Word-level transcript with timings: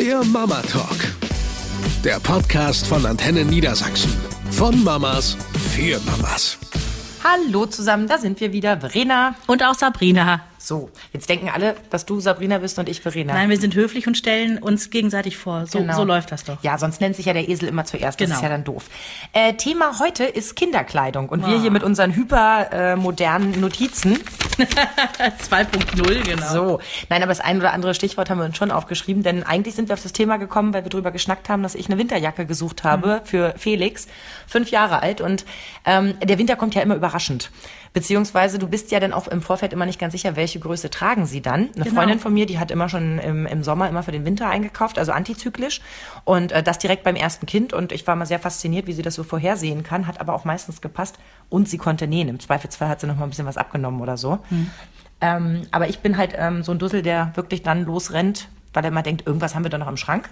Der 0.00 0.24
Mama 0.24 0.62
Talk. 0.62 0.96
Der 2.02 2.18
Podcast 2.20 2.86
von 2.86 3.04
Antenne 3.04 3.44
Niedersachsen. 3.44 4.10
Von 4.50 4.82
Mamas 4.82 5.36
für 5.74 6.00
Mamas. 6.06 6.56
Hallo 7.22 7.66
zusammen, 7.66 8.08
da 8.08 8.16
sind 8.16 8.40
wir 8.40 8.50
wieder. 8.50 8.80
Verena. 8.80 9.34
Und 9.46 9.62
auch 9.62 9.74
Sabrina. 9.74 10.40
So, 10.70 10.88
jetzt 11.12 11.28
denken 11.28 11.48
alle, 11.48 11.74
dass 11.90 12.06
du 12.06 12.20
Sabrina 12.20 12.58
bist 12.58 12.78
und 12.78 12.88
ich 12.88 13.00
Verena. 13.00 13.32
Nein, 13.32 13.50
wir 13.50 13.58
sind 13.58 13.74
höflich 13.74 14.06
und 14.06 14.16
stellen 14.16 14.58
uns 14.58 14.90
gegenseitig 14.90 15.36
vor. 15.36 15.66
So, 15.66 15.80
Genau. 15.80 15.96
so 15.96 16.04
läuft 16.04 16.30
das 16.30 16.44
doch. 16.44 16.62
Ja, 16.62 16.78
sonst 16.78 17.00
nennt 17.00 17.16
sich 17.16 17.26
ja 17.26 17.32
der 17.32 17.48
Esel 17.48 17.68
immer 17.68 17.84
zuerst. 17.84 18.20
Das 18.20 18.24
Genau. 18.28 18.36
ist 18.36 18.42
ja 18.44 18.48
dann 18.50 18.62
doof. 18.62 18.84
Äh, 19.32 19.54
Thema 19.54 19.98
heute 19.98 20.22
ist 20.22 20.54
Kinderkleidung. 20.54 21.28
Und 21.28 21.44
wir 21.44 21.56
Ah. 21.56 21.60
hier 21.60 21.72
mit 21.72 21.82
unseren 21.82 22.14
hypermodernen 22.14 23.60
Notizen. 23.60 24.16
2.0, 24.60 26.22
genau. 26.22 26.52
So. 26.52 26.80
Nein, 27.08 27.22
aber 27.22 27.30
das 27.30 27.40
ein 27.40 27.58
oder 27.58 27.72
andere 27.72 27.92
Stichwort 27.94 28.30
haben 28.30 28.38
wir 28.38 28.44
uns 28.44 28.56
schon 28.56 28.70
aufgeschrieben, 28.70 29.24
denn 29.24 29.42
eigentlich 29.42 29.74
sind 29.74 29.88
wir 29.88 29.94
auf 29.94 30.02
das 30.04 30.12
Thema 30.12 30.36
gekommen, 30.36 30.72
weil 30.72 30.84
wir 30.84 30.90
drüber 30.90 31.10
geschnackt 31.10 31.48
haben, 31.48 31.64
dass 31.64 31.74
ich 31.74 31.86
eine 31.88 31.98
Winterjacke 31.98 32.46
gesucht 32.46 32.84
habe 32.84 33.22
für 33.24 33.54
Felix, 33.56 34.06
fünf 34.46 34.70
Jahre 34.70 35.02
alt. 35.02 35.20
Und 35.20 35.44
ähm, 35.84 36.14
der 36.22 36.38
Winter 36.38 36.54
kommt 36.54 36.76
ja 36.76 36.82
immer 36.82 36.94
überraschend. 36.94 37.50
Beziehungsweise 37.92 38.60
du 38.60 38.68
bist 38.68 38.92
ja 38.92 39.00
dann 39.00 39.12
auch 39.12 39.26
im 39.26 39.42
Vorfeld 39.42 39.72
immer 39.72 39.84
nicht 39.84 39.98
ganz 39.98 40.12
sicher, 40.12 40.36
welche 40.36 40.59
Größe 40.60 40.90
tragen 40.90 41.26
sie 41.26 41.40
dann. 41.40 41.70
Eine 41.74 41.84
Genau. 41.84 41.96
Freundin 41.96 42.18
von 42.18 42.32
mir, 42.32 42.46
die 42.46 42.58
hat 42.58 42.70
immer 42.70 42.88
schon 42.88 43.18
im, 43.18 43.46
im 43.46 43.62
Sommer 43.62 43.88
immer 43.88 44.02
für 44.02 44.12
den 44.12 44.24
Winter 44.24 44.48
eingekauft, 44.48 44.98
also 44.98 45.12
antizyklisch. 45.12 45.80
Und 46.24 46.52
äh, 46.52 46.62
das 46.62 46.78
direkt 46.78 47.02
beim 47.04 47.16
ersten 47.16 47.46
Kind. 47.46 47.72
Und 47.72 47.92
ich 47.92 48.06
war 48.06 48.16
mal 48.16 48.26
sehr 48.26 48.38
fasziniert, 48.38 48.86
wie 48.86 48.92
sie 48.92 49.02
das 49.02 49.14
so 49.14 49.22
vorhersehen 49.24 49.82
kann, 49.82 50.06
hat 50.06 50.20
aber 50.20 50.34
auch 50.34 50.44
meistens 50.44 50.80
gepasst. 50.80 51.18
Und 51.48 51.68
sie 51.68 51.78
konnte 51.78 52.06
nähen. 52.06 52.28
Im 52.28 52.40
Zweifelsfall 52.40 52.88
hat 52.88 53.00
sie 53.00 53.06
noch 53.06 53.16
mal 53.16 53.24
ein 53.24 53.30
bisschen 53.30 53.46
was 53.46 53.56
abgenommen 53.56 54.00
oder 54.00 54.16
so. 54.16 54.38
Ähm, 55.20 55.62
aber 55.70 55.88
ich 55.88 55.98
bin 56.00 56.16
halt 56.16 56.34
ähm, 56.36 56.62
so 56.62 56.72
ein 56.72 56.78
Dussel, 56.78 57.02
der 57.02 57.32
wirklich 57.34 57.62
dann 57.62 57.84
losrennt, 57.84 58.48
weil 58.72 58.84
er 58.84 58.88
immer 58.88 59.02
denkt, 59.02 59.26
irgendwas 59.26 59.54
haben 59.54 59.64
wir 59.64 59.70
da 59.70 59.78
noch 59.78 59.88
im 59.88 59.96
Schrank. 59.96 60.30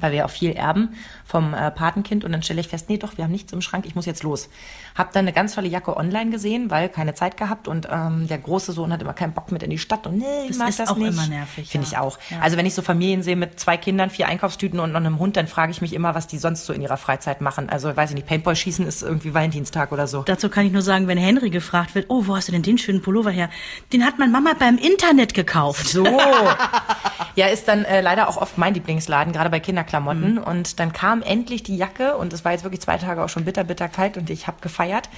Weil 0.00 0.12
wir 0.12 0.18
ja 0.18 0.24
auch 0.24 0.30
viel 0.30 0.52
erben 0.52 0.90
vom 1.24 1.54
äh, 1.54 1.70
Patenkind 1.70 2.24
und 2.24 2.32
dann 2.32 2.42
stelle 2.42 2.60
ich 2.60 2.68
fest, 2.68 2.88
nee 2.88 2.98
doch, 2.98 3.16
wir 3.16 3.24
haben 3.24 3.32
nichts 3.32 3.52
im 3.52 3.60
Schrank, 3.60 3.84
ich 3.86 3.94
muss 3.94 4.06
jetzt 4.06 4.22
los. 4.22 4.48
Hab 4.94 5.12
dann 5.12 5.24
eine 5.24 5.32
ganz 5.32 5.54
tolle 5.54 5.68
Jacke 5.68 5.96
online 5.96 6.30
gesehen, 6.30 6.70
weil 6.70 6.88
keine 6.88 7.14
Zeit 7.14 7.36
gehabt 7.36 7.66
und 7.66 7.88
ähm, 7.90 8.28
der 8.28 8.38
große 8.38 8.72
Sohn 8.72 8.92
hat 8.92 9.02
immer 9.02 9.12
keinen 9.12 9.32
Bock 9.32 9.50
mit 9.50 9.62
in 9.62 9.70
die 9.70 9.78
Stadt 9.78 10.06
und 10.06 10.18
nee, 10.18 10.24
ich 10.42 10.48
Das 10.48 10.58
mag 10.58 10.68
ist 10.68 10.78
das 10.78 10.88
auch 10.88 10.96
nicht. 10.96 11.08
immer 11.08 11.26
nervig, 11.26 11.68
Finde 11.68 11.86
ja. 11.86 11.92
ich 11.92 11.98
auch. 11.98 12.18
Ja. 12.30 12.40
Also 12.40 12.56
wenn 12.56 12.66
ich 12.66 12.74
so 12.74 12.82
Familien 12.82 13.22
sehe 13.22 13.36
mit 13.36 13.58
zwei 13.58 13.76
Kindern, 13.76 14.10
vier 14.10 14.28
Einkaufstüten 14.28 14.78
und 14.78 14.92
noch 14.92 15.00
einem 15.00 15.18
Hund, 15.18 15.36
dann 15.36 15.46
frage 15.46 15.72
ich 15.72 15.80
mich 15.80 15.92
immer, 15.92 16.14
was 16.14 16.26
die 16.26 16.38
sonst 16.38 16.66
so 16.66 16.72
in 16.72 16.80
ihrer 16.80 16.96
Freizeit 16.96 17.40
machen. 17.40 17.68
Also 17.68 17.96
weiß 17.96 18.10
ich 18.10 18.16
nicht, 18.16 18.26
Paintball 18.26 18.54
schießen 18.54 18.86
ist 18.86 19.02
irgendwie 19.02 19.34
Valentinstag 19.34 19.92
oder 19.92 20.06
so. 20.06 20.22
Dazu 20.22 20.48
kann 20.48 20.66
ich 20.66 20.72
nur 20.72 20.82
sagen, 20.82 21.08
wenn 21.08 21.18
Henry 21.18 21.50
gefragt 21.50 21.94
wird, 21.94 22.06
oh, 22.08 22.26
wo 22.26 22.36
hast 22.36 22.48
du 22.48 22.52
denn 22.52 22.62
den 22.62 22.78
schönen 22.78 23.02
Pullover 23.02 23.30
her? 23.30 23.50
Den 23.92 24.04
hat 24.04 24.18
meine 24.18 24.30
Mama 24.30 24.52
beim 24.58 24.78
Internet 24.78 25.34
gekauft. 25.34 25.88
So. 25.88 26.04
ja, 27.34 27.46
ist 27.48 27.68
dann 27.68 27.84
äh, 27.84 28.00
leider 28.00 28.28
auch 28.28 28.36
oft 28.36 28.58
mein 28.58 28.74
Lieblingsladen, 28.74 29.32
gerade 29.32 29.50
bei 29.50 29.60
Kinderklamotten. 29.86 30.38
Und 30.38 30.80
dann 30.80 30.92
kam 30.92 31.22
endlich 31.22 31.62
die 31.62 31.76
Jacke 31.76 32.16
und 32.16 32.32
es 32.32 32.44
war 32.44 32.52
jetzt 32.52 32.64
wirklich 32.64 32.80
zwei 32.80 32.98
Tage 32.98 33.22
auch 33.22 33.28
schon 33.28 33.44
bitter, 33.44 33.64
bitter 33.64 33.88
kalt 33.88 34.16
und 34.16 34.28
ich 34.30 34.46
habe 34.46 34.58
gefeiert. 34.60 35.08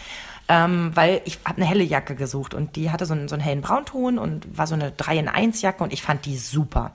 Ähm, 0.50 0.92
weil 0.94 1.20
ich 1.27 1.41
habe 1.44 1.58
eine 1.58 1.66
helle 1.66 1.84
Jacke 1.84 2.14
gesucht 2.14 2.55
und 2.55 2.77
die 2.77 2.91
hatte 2.91 3.05
so 3.05 3.12
einen, 3.12 3.28
so 3.28 3.34
einen 3.34 3.42
hellen 3.42 3.61
Braunton 3.61 4.19
und 4.19 4.56
war 4.56 4.66
so 4.66 4.74
eine 4.74 4.92
3 4.92 5.19
in 5.19 5.28
1 5.28 5.61
Jacke 5.61 5.84
und 5.84 5.92
ich 5.92 6.00
fand 6.00 6.24
die 6.24 6.39
super. 6.39 6.92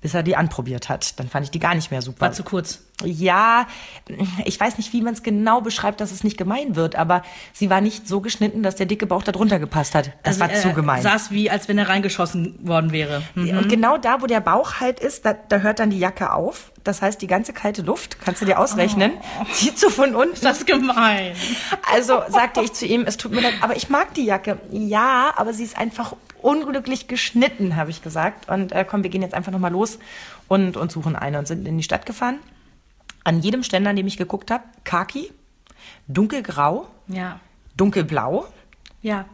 Bis 0.00 0.14
er 0.14 0.22
die 0.22 0.34
anprobiert 0.36 0.88
hat. 0.88 1.18
Dann 1.18 1.28
fand 1.28 1.44
ich 1.44 1.50
die 1.50 1.58
gar 1.58 1.74
nicht 1.74 1.90
mehr 1.90 2.00
super. 2.00 2.22
War 2.22 2.32
zu 2.32 2.42
kurz. 2.42 2.80
Ja, 3.04 3.66
ich 4.44 4.58
weiß 4.58 4.76
nicht, 4.78 4.92
wie 4.92 5.00
man 5.00 5.14
es 5.14 5.22
genau 5.22 5.60
beschreibt, 5.60 6.00
dass 6.00 6.10
es 6.10 6.24
nicht 6.24 6.36
gemein 6.36 6.76
wird, 6.76 6.96
aber 6.96 7.22
sie 7.52 7.70
war 7.70 7.80
nicht 7.80 8.06
so 8.06 8.20
geschnitten, 8.20 8.62
dass 8.62 8.76
der 8.76 8.86
dicke 8.86 9.06
Bauch 9.06 9.22
da 9.22 9.32
drunter 9.32 9.58
gepasst 9.58 9.94
hat. 9.94 10.12
Das 10.22 10.38
war 10.38 10.48
Also, 10.50 10.62
zu 10.62 10.68
äh, 10.68 10.72
gemein. 10.74 11.02
Saß 11.02 11.30
wie, 11.30 11.50
als 11.50 11.68
wenn 11.68 11.78
er 11.78 11.88
reingeschossen 11.88 12.58
worden 12.66 12.92
wäre. 12.92 13.22
Hm. 13.34 13.56
Und 13.58 13.68
genau 13.68 13.96
da, 13.96 14.20
wo 14.20 14.26
der 14.26 14.40
Bauch 14.40 14.80
halt 14.80 15.00
ist, 15.00 15.24
da, 15.24 15.32
da 15.32 15.58
hört 15.58 15.78
dann 15.78 15.90
die 15.90 15.98
Jacke 15.98 16.32
auf. 16.32 16.72
Das 16.84 17.02
heißt, 17.02 17.20
die 17.20 17.26
ganze 17.26 17.52
kalte 17.52 17.82
Luft, 17.82 18.20
kannst 18.20 18.40
du 18.42 18.46
dir 18.46 18.58
ausrechnen, 18.58 19.12
zieht 19.52 19.78
so 19.78 19.90
von 19.90 20.14
unten. 20.14 20.38
Das 20.42 20.58
ist 20.58 20.66
gemein. 20.66 21.34
Also 21.92 22.22
sagte 22.28 22.60
ich 22.60 22.72
zu 22.72 22.86
ihm, 22.86 23.04
es 23.06 23.16
tut 23.16 23.32
mir 23.32 23.40
leid, 23.42 23.54
aber 23.60 23.76
ich 23.76 23.88
mag 23.88 24.14
die 24.14 24.24
Jacke. 24.24 24.58
Ja, 24.70 25.32
aber 25.36 25.52
sie 25.52 25.64
ist 25.64 25.76
einfach 25.76 26.14
unglücklich 26.44 27.08
geschnitten, 27.08 27.76
habe 27.76 27.90
ich 27.90 28.02
gesagt. 28.02 28.48
Und 28.48 28.72
äh, 28.72 28.84
komm, 28.88 29.02
wir 29.02 29.10
gehen 29.10 29.22
jetzt 29.22 29.34
einfach 29.34 29.52
nochmal 29.52 29.72
los 29.72 29.98
und, 30.48 30.76
und 30.76 30.90
suchen 30.92 31.16
eine 31.16 31.38
und 31.38 31.46
sind 31.48 31.66
in 31.66 31.76
die 31.76 31.82
Stadt 31.84 32.06
gefahren. 32.06 32.38
An 33.24 33.40
jedem 33.40 33.62
Ständer, 33.62 33.90
an 33.90 33.96
dem 33.96 34.06
ich 34.06 34.16
geguckt 34.16 34.50
habe, 34.50 34.64
Khaki, 34.84 35.30
dunkelgrau, 36.08 36.86
Ja. 37.08 37.40
dunkelblau, 37.76 38.46
Ja. 39.02 39.26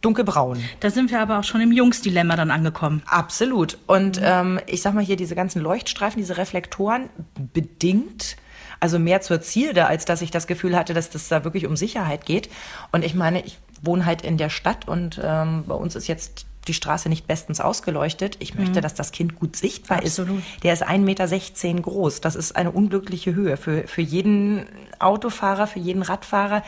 dunkelbraun. 0.00 0.62
Da 0.80 0.90
sind 0.90 1.10
wir 1.10 1.20
aber 1.20 1.38
auch 1.38 1.44
schon 1.44 1.60
im 1.60 1.72
Jungsdilemma 1.72 2.36
dann 2.36 2.50
angekommen. 2.50 3.02
Absolut. 3.06 3.78
Und 3.86 4.20
ähm, 4.22 4.60
ich 4.66 4.82
sag 4.82 4.94
mal 4.94 5.04
hier, 5.04 5.16
diese 5.16 5.34
ganzen 5.34 5.62
Leuchtstreifen, 5.62 6.18
diese 6.20 6.36
Reflektoren, 6.38 7.08
bedingt, 7.52 8.36
also 8.80 8.98
mehr 8.98 9.20
zur 9.20 9.42
Zielde, 9.42 9.86
als 9.86 10.06
dass 10.06 10.22
ich 10.22 10.30
das 10.30 10.46
Gefühl 10.46 10.74
hatte, 10.76 10.94
dass 10.94 11.10
das 11.10 11.28
da 11.28 11.44
wirklich 11.44 11.66
um 11.66 11.76
Sicherheit 11.76 12.24
geht. 12.24 12.48
Und 12.92 13.04
ich 13.04 13.14
meine, 13.14 13.44
ich 13.44 13.58
wohne 13.82 14.04
halt 14.04 14.22
in 14.22 14.36
der 14.36 14.50
Stadt 14.50 14.88
und 14.88 15.20
ähm, 15.22 15.64
bei 15.66 15.74
uns 15.74 15.94
ist 15.94 16.06
jetzt 16.06 16.46
die 16.68 16.74
Straße 16.74 17.08
nicht 17.08 17.26
bestens 17.26 17.60
ausgeleuchtet. 17.60 18.36
Ich 18.38 18.54
möchte, 18.54 18.80
dass 18.80 18.94
das 18.94 19.12
Kind 19.12 19.34
gut 19.34 19.56
sichtbar 19.56 19.98
Absolut. 19.98 20.38
ist. 20.38 20.62
Der 20.62 20.72
ist 20.74 20.86
1,16 20.86 20.98
Meter 20.98 21.82
groß. 21.82 22.20
Das 22.20 22.36
ist 22.36 22.54
eine 22.54 22.70
unglückliche 22.70 23.34
Höhe 23.34 23.56
für, 23.56 23.88
für 23.88 24.02
jeden 24.02 24.66
Autofahrer, 24.98 25.66
für 25.66 25.78
jeden 25.78 26.02
Radfahrer. 26.02 26.62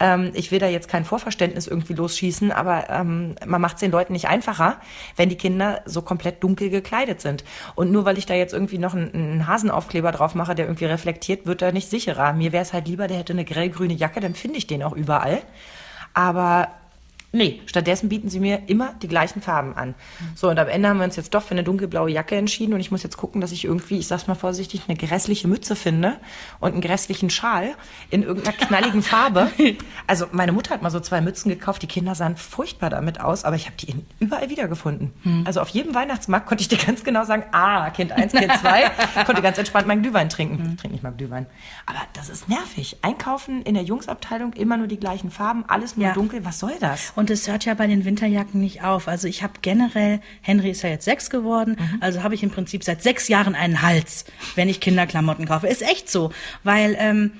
Ähm, 0.00 0.30
ich 0.32 0.50
will 0.50 0.58
da 0.58 0.66
jetzt 0.66 0.88
kein 0.88 1.04
Vorverständnis 1.04 1.66
irgendwie 1.66 1.92
losschießen, 1.92 2.52
aber 2.52 2.88
ähm, 2.88 3.34
man 3.46 3.60
macht 3.60 3.76
es 3.76 3.80
den 3.80 3.90
Leuten 3.90 4.14
nicht 4.14 4.28
einfacher, 4.28 4.80
wenn 5.16 5.28
die 5.28 5.36
Kinder 5.36 5.82
so 5.84 6.00
komplett 6.00 6.42
dunkel 6.42 6.70
gekleidet 6.70 7.20
sind. 7.20 7.44
Und 7.74 7.92
nur 7.92 8.06
weil 8.06 8.16
ich 8.16 8.24
da 8.24 8.34
jetzt 8.34 8.54
irgendwie 8.54 8.78
noch 8.78 8.94
einen, 8.94 9.12
einen 9.12 9.46
Hasenaufkleber 9.46 10.10
drauf 10.10 10.34
mache, 10.34 10.54
der 10.54 10.66
irgendwie 10.66 10.86
reflektiert, 10.86 11.44
wird 11.44 11.60
er 11.60 11.72
nicht 11.72 11.90
sicherer. 11.90 12.32
Mir 12.32 12.52
wäre 12.52 12.62
es 12.62 12.72
halt 12.72 12.88
lieber, 12.88 13.08
der 13.08 13.18
hätte 13.18 13.34
eine 13.34 13.44
grellgrüne 13.44 13.94
Jacke, 13.94 14.20
dann 14.20 14.34
finde 14.34 14.56
ich 14.56 14.66
den 14.66 14.82
auch 14.82 14.96
überall. 14.96 15.42
Aber 16.14 16.68
Nee, 17.34 17.60
stattdessen 17.66 18.08
bieten 18.08 18.28
sie 18.28 18.38
mir 18.38 18.62
immer 18.68 18.94
die 19.02 19.08
gleichen 19.08 19.42
Farben 19.42 19.74
an. 19.76 19.94
So, 20.36 20.48
und 20.48 20.58
am 20.58 20.68
Ende 20.68 20.88
haben 20.88 20.98
wir 20.98 21.04
uns 21.04 21.16
jetzt 21.16 21.34
doch 21.34 21.42
für 21.42 21.50
eine 21.50 21.64
dunkelblaue 21.64 22.08
Jacke 22.10 22.36
entschieden 22.36 22.72
und 22.74 22.80
ich 22.80 22.90
muss 22.92 23.02
jetzt 23.02 23.16
gucken, 23.16 23.40
dass 23.40 23.50
ich 23.50 23.64
irgendwie, 23.64 23.98
ich 23.98 24.06
sag's 24.06 24.26
mal 24.28 24.36
vorsichtig, 24.36 24.82
eine 24.86 24.96
grässliche 24.96 25.48
Mütze 25.48 25.74
finde 25.74 26.14
und 26.60 26.72
einen 26.72 26.80
grässlichen 26.80 27.30
Schal 27.30 27.74
in 28.10 28.22
irgendeiner 28.22 28.56
knalligen 28.56 29.02
Farbe. 29.02 29.50
Also 30.06 30.26
meine 30.30 30.52
Mutter 30.52 30.72
hat 30.74 30.82
mal 30.82 30.90
so 30.90 31.00
zwei 31.00 31.20
Mützen 31.20 31.48
gekauft, 31.48 31.82
die 31.82 31.88
Kinder 31.88 32.14
sahen 32.14 32.36
furchtbar 32.36 32.90
damit 32.90 33.20
aus, 33.20 33.44
aber 33.44 33.56
ich 33.56 33.66
habe 33.66 33.76
die 33.76 33.94
überall 34.20 34.48
wiedergefunden. 34.48 35.12
Also 35.44 35.60
auf 35.60 35.68
jedem 35.70 35.92
Weihnachtsmarkt 35.94 36.46
konnte 36.46 36.62
ich 36.62 36.68
dir 36.68 36.78
ganz 36.78 37.02
genau 37.02 37.24
sagen, 37.24 37.42
ah, 37.50 37.90
Kind 37.90 38.12
1, 38.12 38.32
Kind 38.32 38.52
2, 38.60 38.90
konnte 39.26 39.42
ganz 39.42 39.58
entspannt 39.58 39.88
meinen 39.88 40.02
Glühwein 40.02 40.28
trinken. 40.28 40.70
Ich 40.74 40.80
trinke 40.80 40.94
nicht 40.94 41.02
mal 41.02 41.10
Glühwein. 41.12 41.46
Aber 41.86 41.98
das 42.12 42.28
ist 42.28 42.48
nervig. 42.48 42.98
Einkaufen 43.02 43.62
in 43.62 43.74
der 43.74 43.82
Jungsabteilung 43.82 44.52
immer 44.52 44.76
nur 44.76 44.86
die 44.86 44.98
gleichen 45.00 45.32
Farben, 45.32 45.64
alles 45.66 45.96
nur 45.96 46.06
Ja. 46.06 46.12
dunkel. 46.12 46.44
Was 46.44 46.60
soll 46.60 46.74
das? 46.78 47.12
Und 47.16 47.23
es 47.30 47.48
hört 47.48 47.64
ja 47.64 47.74
bei 47.74 47.86
den 47.86 48.04
Winterjacken 48.04 48.60
nicht 48.60 48.82
auf. 48.82 49.08
Also 49.08 49.28
ich 49.28 49.42
habe 49.42 49.54
generell, 49.62 50.20
Henry 50.42 50.70
ist 50.70 50.82
ja 50.82 50.90
jetzt 50.90 51.04
sechs 51.04 51.30
geworden, 51.30 51.76
also 52.00 52.22
habe 52.22 52.34
ich 52.34 52.42
im 52.42 52.50
Prinzip 52.50 52.84
seit 52.84 53.02
sechs 53.02 53.28
Jahren 53.28 53.54
einen 53.54 53.82
Hals, 53.82 54.24
wenn 54.54 54.68
ich 54.68 54.80
Kinderklamotten 54.80 55.46
kaufe. 55.46 55.66
Ist 55.66 55.82
echt 55.82 56.10
so, 56.10 56.32
weil 56.62 56.96
ähm, 56.98 57.32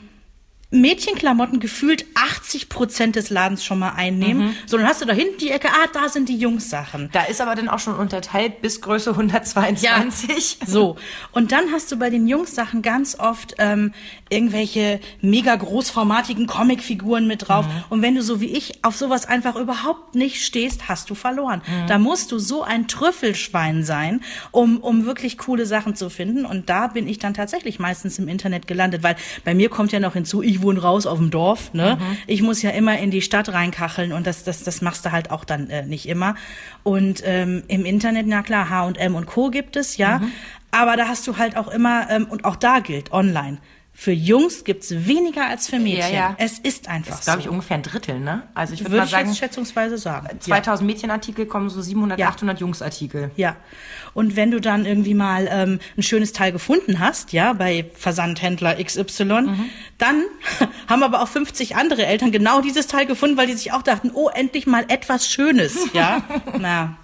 Mädchenklamotten 0.74 1.60
gefühlt 1.60 2.04
80 2.14 2.68
Prozent 2.68 3.16
des 3.16 3.30
Ladens 3.30 3.64
schon 3.64 3.78
mal 3.78 3.90
einnehmen. 3.90 4.56
So, 4.66 4.76
dann 4.76 4.86
hast 4.86 5.00
du 5.00 5.06
da 5.06 5.12
hinten 5.12 5.38
die 5.38 5.50
Ecke, 5.50 5.68
ah, 5.68 5.86
da 5.92 6.08
sind 6.08 6.28
die 6.28 6.36
Jungssachen. 6.36 7.10
Da 7.12 7.24
ist 7.24 7.40
aber 7.40 7.54
dann 7.54 7.68
auch 7.68 7.78
schon 7.78 7.94
unterteilt 7.94 8.60
bis 8.60 8.80
Größe 8.80 9.10
122. 9.10 10.58
So, 10.66 10.96
und 11.32 11.52
dann 11.52 11.70
hast 11.72 11.92
du 11.92 11.96
bei 11.96 12.10
den 12.10 12.26
Jungs-Sachen 12.26 12.82
ganz 12.82 13.18
oft 13.18 13.54
ähm, 13.58 13.92
irgendwelche 14.28 15.00
mega 15.20 15.54
großformatigen 15.54 16.46
Comicfiguren 16.46 17.26
mit 17.26 17.48
drauf. 17.48 17.66
Und 17.90 18.02
wenn 18.02 18.14
du 18.14 18.22
so 18.22 18.40
wie 18.40 18.46
ich 18.46 18.84
auf 18.84 18.96
sowas 18.96 19.26
einfach 19.26 19.56
überhaupt 19.56 20.14
nicht 20.14 20.44
stehst, 20.44 20.88
hast 20.88 21.08
du 21.10 21.14
verloren. 21.14 21.62
Da 21.86 21.98
musst 21.98 22.32
du 22.32 22.38
so 22.38 22.62
ein 22.62 22.88
Trüffelschwein 22.88 23.84
sein, 23.84 24.22
um, 24.50 24.78
um 24.78 25.06
wirklich 25.06 25.38
coole 25.38 25.66
Sachen 25.66 25.94
zu 25.94 26.10
finden. 26.10 26.44
Und 26.44 26.68
da 26.68 26.88
bin 26.88 27.06
ich 27.06 27.18
dann 27.18 27.34
tatsächlich 27.34 27.78
meistens 27.78 28.18
im 28.18 28.28
Internet 28.28 28.66
gelandet, 28.66 29.02
weil 29.02 29.16
bei 29.44 29.54
mir 29.54 29.68
kommt 29.68 29.92
ja 29.92 30.00
noch 30.00 30.14
hinzu, 30.14 30.42
ich 30.42 30.63
wohne 30.64 30.80
raus 30.80 31.06
auf 31.06 31.18
dem 31.18 31.30
Dorf. 31.30 31.72
Ne? 31.72 31.98
Ich 32.26 32.42
muss 32.42 32.62
ja 32.62 32.70
immer 32.70 32.98
in 32.98 33.12
die 33.12 33.22
Stadt 33.22 33.50
reinkacheln 33.50 34.12
und 34.12 34.26
das, 34.26 34.42
das, 34.42 34.64
das 34.64 34.82
machst 34.82 35.04
du 35.06 35.12
halt 35.12 35.30
auch 35.30 35.44
dann 35.44 35.70
äh, 35.70 35.86
nicht 35.86 36.08
immer. 36.08 36.34
Und 36.82 37.22
ähm, 37.24 37.62
im 37.68 37.84
Internet, 37.84 38.26
na 38.26 38.42
klar, 38.42 38.68
H&M 38.70 39.14
und 39.14 39.26
Co. 39.26 39.50
gibt 39.50 39.76
es, 39.76 39.96
ja. 39.96 40.20
Aber 40.70 40.96
da 40.96 41.06
hast 41.06 41.26
du 41.28 41.36
halt 41.36 41.56
auch 41.56 41.68
immer, 41.68 42.10
ähm, 42.10 42.26
und 42.28 42.44
auch 42.44 42.56
da 42.56 42.80
gilt, 42.80 43.12
online. 43.12 43.58
Für 43.96 44.10
Jungs 44.10 44.64
gibt's 44.64 44.90
weniger 44.90 45.46
als 45.46 45.68
für 45.68 45.78
Mädchen. 45.78 46.12
ja. 46.14 46.34
Es 46.38 46.58
ist 46.58 46.88
einfach 46.88 47.10
Das 47.10 47.20
ist, 47.20 47.24
glaube 47.26 47.38
ich, 47.40 47.46
so. 47.46 47.52
ungefähr 47.52 47.76
ein 47.76 47.84
Drittel, 47.84 48.18
ne? 48.18 48.42
Also 48.52 48.74
ich 48.74 48.80
würde 48.80 48.90
Würde 48.90 48.98
mal 48.98 49.04
ich 49.04 49.10
sagen, 49.12 49.28
jetzt 49.28 49.38
schätzungsweise 49.38 49.98
sagen. 49.98 50.28
2000 50.40 50.84
Mädchenartikel 50.86 51.46
kommen 51.46 51.70
so 51.70 51.80
700, 51.80 52.18
Ja. 52.18 52.28
800 52.28 52.58
Jungsartikel. 52.60 53.30
Ja. 53.36 53.54
Und 54.12 54.34
wenn 54.34 54.50
du 54.50 54.60
dann 54.60 54.84
irgendwie 54.84 55.14
mal 55.14 55.48
ähm, 55.50 55.78
ein 55.96 56.02
schönes 56.02 56.32
Teil 56.32 56.50
gefunden 56.50 56.98
hast, 56.98 57.32
ja, 57.32 57.52
bei 57.52 57.88
Versandhändler 57.94 58.82
XY, 58.82 59.24
Mhm. 59.24 59.70
dann 59.98 60.24
haben 60.88 61.02
aber 61.04 61.22
auch 61.22 61.28
50 61.28 61.76
andere 61.76 62.04
Eltern 62.04 62.32
genau 62.32 62.60
dieses 62.60 62.88
Teil 62.88 63.06
gefunden, 63.06 63.36
weil 63.36 63.46
die 63.46 63.54
sich 63.54 63.72
auch 63.72 63.82
dachten, 63.82 64.10
oh, 64.12 64.28
endlich 64.28 64.66
mal 64.66 64.84
etwas 64.88 65.28
Schönes, 65.28 65.78
ja. 65.92 66.22
Na, 66.58 66.96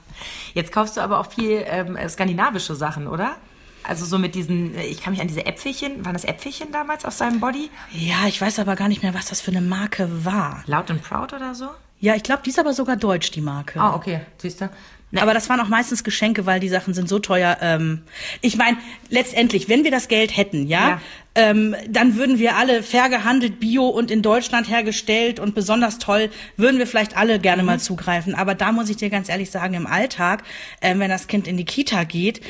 Jetzt 0.55 0.73
kaufst 0.73 0.97
du 0.97 1.01
aber 1.01 1.21
auch 1.21 1.31
viel 1.33 1.63
ähm, 1.67 1.97
skandinavische 2.09 2.75
Sachen, 2.75 3.07
oder? 3.07 3.37
Also 3.83 4.05
so 4.05 4.19
mit 4.19 4.35
diesen, 4.35 4.77
ich 4.79 5.03
kann 5.03 5.13
mich 5.13 5.21
an 5.21 5.29
diese 5.29 5.47
Äpfelchen, 5.47 6.05
waren 6.05 6.13
das 6.13 6.25
Äpfelchen 6.25 6.71
damals 6.73 7.05
auf 7.05 7.15
seinem 7.15 7.41
Body? 7.41 7.71
Ja, 7.93 8.27
ich 8.29 8.41
weiß 8.41 8.59
aber 8.59 8.77
gar 8.77 8.89
nicht 8.89 9.03
mehr, 9.03 9.15
was 9.15 9.27
das 9.27 9.41
für 9.41 9.51
eine 9.51 9.61
Marke 9.63 10.25
war. 10.25 10.63
Loud 10.67 10.91
and 10.91 11.03
Proud 11.03 11.33
oder 11.33 11.55
so? 11.55 11.69
Ja, 11.99 12.15
ich 12.15 12.23
glaube, 12.23 12.43
die 12.45 12.51
ist 12.51 12.59
aber 12.59 12.73
sogar 12.73 12.97
deutsch, 12.97 13.31
die 13.31 13.41
Marke. 13.41 13.81
Ah, 13.81 13.95
okay, 13.95 14.21
siehst 14.39 14.61
du. 14.61 14.71
Ne, 15.13 15.21
Aber 15.23 15.35
das 15.35 15.49
waren 15.49 15.59
auch 15.61 15.67
meistens 15.69 16.05
Geschenke, 16.05 16.47
weil 16.47 16.61
die 16.61 16.69
Sachen 16.69 16.95
sind 16.95 17.09
so 17.09 17.19
teuer. 17.19 17.57
Ähm, 17.61 18.03
ich 18.43 18.57
meine, 18.57 18.77
letztendlich, 19.09 19.69
wenn 19.69 19.83
wir 19.83 19.91
das 19.91 20.07
Geld 20.09 20.37
hätten, 20.37 20.67
ja, 20.67 20.89
Ja. 20.89 21.01
Ähm, 21.37 21.77
dann 21.89 22.17
würden 22.17 22.41
wir 22.41 22.57
alle 22.57 22.83
fair 22.83 23.09
gehandelt, 23.09 23.61
bio 23.61 23.87
und 23.89 24.11
in 24.11 24.21
Deutschland 24.21 24.69
hergestellt 24.69 25.39
und 25.39 25.55
besonders 25.55 25.99
toll, 25.99 26.29
würden 26.57 26.79
wir 26.79 26.89
vielleicht 26.89 27.17
alle 27.17 27.39
gerne 27.39 27.63
Mhm. 27.63 27.67
mal 27.67 27.79
zugreifen. 27.81 28.35
Aber 28.35 28.57
da 28.57 28.73
muss 28.73 28.89
ich 28.91 28.97
dir 28.97 29.11
ganz 29.11 29.29
ehrlich 29.29 29.49
sagen, 29.51 29.75
im 29.75 29.87
Alltag, 29.87 30.43
ähm, 30.81 30.99
wenn 30.99 31.09
das 31.09 31.29
Kind 31.29 31.47
in 31.47 31.57
die 31.57 31.65
Kita 31.65 32.03
geht, 32.03 32.41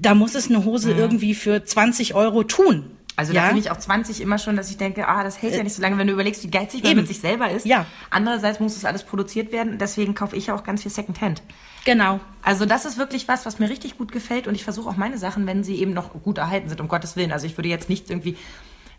da 0.00 0.14
muss 0.14 0.34
es 0.34 0.48
eine 0.48 0.64
Hose 0.64 0.92
irgendwie 0.92 1.34
für 1.34 1.64
20 1.64 2.14
Euro 2.14 2.44
tun. 2.44 2.76
Mhm. 2.76 3.02
Also 3.14 3.34
ja? 3.34 3.42
da 3.42 3.46
finde 3.48 3.60
ich 3.60 3.70
auch 3.70 3.76
20 3.76 4.20
immer 4.20 4.38
schon, 4.38 4.56
dass 4.56 4.70
ich 4.70 4.78
denke, 4.78 5.06
ah, 5.06 5.22
das 5.22 5.40
hält 5.42 5.54
ja 5.54 5.62
nicht 5.62 5.74
so 5.74 5.82
lange, 5.82 5.98
wenn 5.98 6.06
du 6.06 6.14
überlegst, 6.14 6.42
wie 6.44 6.50
geizig 6.50 6.82
man 6.82 6.96
mit 6.96 7.08
sich 7.08 7.20
selber 7.20 7.50
ist. 7.50 7.66
Ja. 7.66 7.84
Andererseits 8.08 8.58
muss 8.58 8.74
das 8.74 8.86
alles 8.86 9.02
produziert 9.02 9.52
werden, 9.52 9.76
deswegen 9.78 10.14
kaufe 10.14 10.34
ich 10.34 10.46
ja 10.46 10.54
auch 10.54 10.64
ganz 10.64 10.82
viel 10.82 10.90
Secondhand. 10.90 11.42
Genau. 11.84 12.20
Also 12.42 12.64
das 12.64 12.84
ist 12.84 12.96
wirklich 12.96 13.28
was, 13.28 13.44
was 13.44 13.58
mir 13.58 13.68
richtig 13.68 13.98
gut 13.98 14.12
gefällt 14.12 14.48
und 14.48 14.54
ich 14.54 14.64
versuche 14.64 14.88
auch 14.88 14.96
meine 14.96 15.18
Sachen, 15.18 15.46
wenn 15.46 15.62
sie 15.62 15.76
eben 15.76 15.92
noch 15.92 16.10
gut 16.22 16.38
erhalten 16.38 16.68
sind, 16.68 16.80
um 16.80 16.88
Gottes 16.88 17.16
Willen. 17.16 17.32
Also 17.32 17.46
ich 17.46 17.58
würde 17.58 17.68
jetzt 17.68 17.90
nicht 17.90 18.08
irgendwie, 18.08 18.36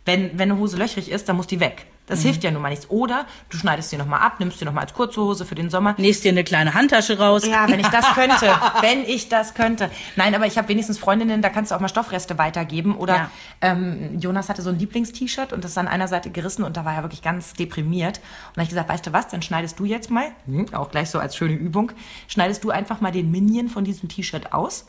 wenn, 0.04 0.38
wenn 0.38 0.50
eine 0.50 0.58
Hose 0.60 0.76
löchrig 0.76 1.10
ist, 1.10 1.28
dann 1.28 1.36
muss 1.36 1.46
die 1.46 1.60
weg. 1.60 1.86
Das 2.06 2.20
hilft 2.20 2.44
ja 2.44 2.50
nun 2.50 2.60
mal 2.60 2.68
nichts. 2.68 2.90
Oder 2.90 3.24
du 3.48 3.56
schneidest 3.56 3.88
sie 3.88 3.96
nochmal 3.96 4.20
ab, 4.20 4.38
nimmst 4.38 4.58
sie 4.58 4.66
nochmal 4.66 4.82
als 4.84 4.92
kurze 4.92 5.22
Hose 5.22 5.46
für 5.46 5.54
den 5.54 5.70
Sommer. 5.70 5.94
Nächst 5.96 6.22
dir 6.22 6.32
eine 6.32 6.44
kleine 6.44 6.74
Handtasche 6.74 7.18
raus. 7.18 7.46
Ja, 7.46 7.66
wenn 7.66 7.80
ich 7.80 7.86
das 7.88 8.04
könnte. 8.14 8.46
wenn 8.82 9.04
ich 9.06 9.30
das 9.30 9.54
könnte. 9.54 9.90
Nein, 10.14 10.34
aber 10.34 10.44
ich 10.44 10.58
habe 10.58 10.68
wenigstens 10.68 10.98
Freundinnen, 10.98 11.40
da 11.40 11.48
kannst 11.48 11.70
du 11.70 11.74
auch 11.76 11.80
mal 11.80 11.88
Stoffreste 11.88 12.36
weitergeben. 12.36 12.94
Oder 12.98 13.14
Ja. 13.16 13.30
ähm, 13.62 14.18
Jonas 14.20 14.50
hatte 14.50 14.60
so 14.60 14.68
ein 14.68 14.78
Lieblingst-T-Shirt 14.78 15.54
und 15.54 15.64
das 15.64 15.70
ist 15.70 15.78
an 15.78 15.88
einer 15.88 16.06
Seite 16.06 16.28
gerissen 16.28 16.62
und 16.62 16.76
da 16.76 16.84
war 16.84 16.94
er 16.94 17.04
wirklich 17.04 17.22
ganz 17.22 17.54
deprimiert. 17.54 18.18
Und 18.18 18.56
da 18.56 18.60
habe 18.60 18.62
ich 18.64 18.68
gesagt, 18.68 18.90
weißt 18.90 19.06
du 19.06 19.12
was, 19.14 19.28
dann 19.28 19.40
schneidest 19.40 19.78
du 19.78 19.86
jetzt 19.86 20.10
mal, 20.10 20.26
hm, 20.44 20.74
auch 20.74 20.90
gleich 20.90 21.08
so 21.08 21.18
als 21.18 21.34
schöne 21.36 21.54
Übung, 21.54 21.90
schneidest 22.28 22.62
du 22.64 22.70
einfach 22.70 23.00
mal 23.00 23.12
den 23.12 23.30
Minion 23.30 23.68
von 23.70 23.84
diesem 23.84 24.10
T-Shirt 24.10 24.52
aus. 24.52 24.84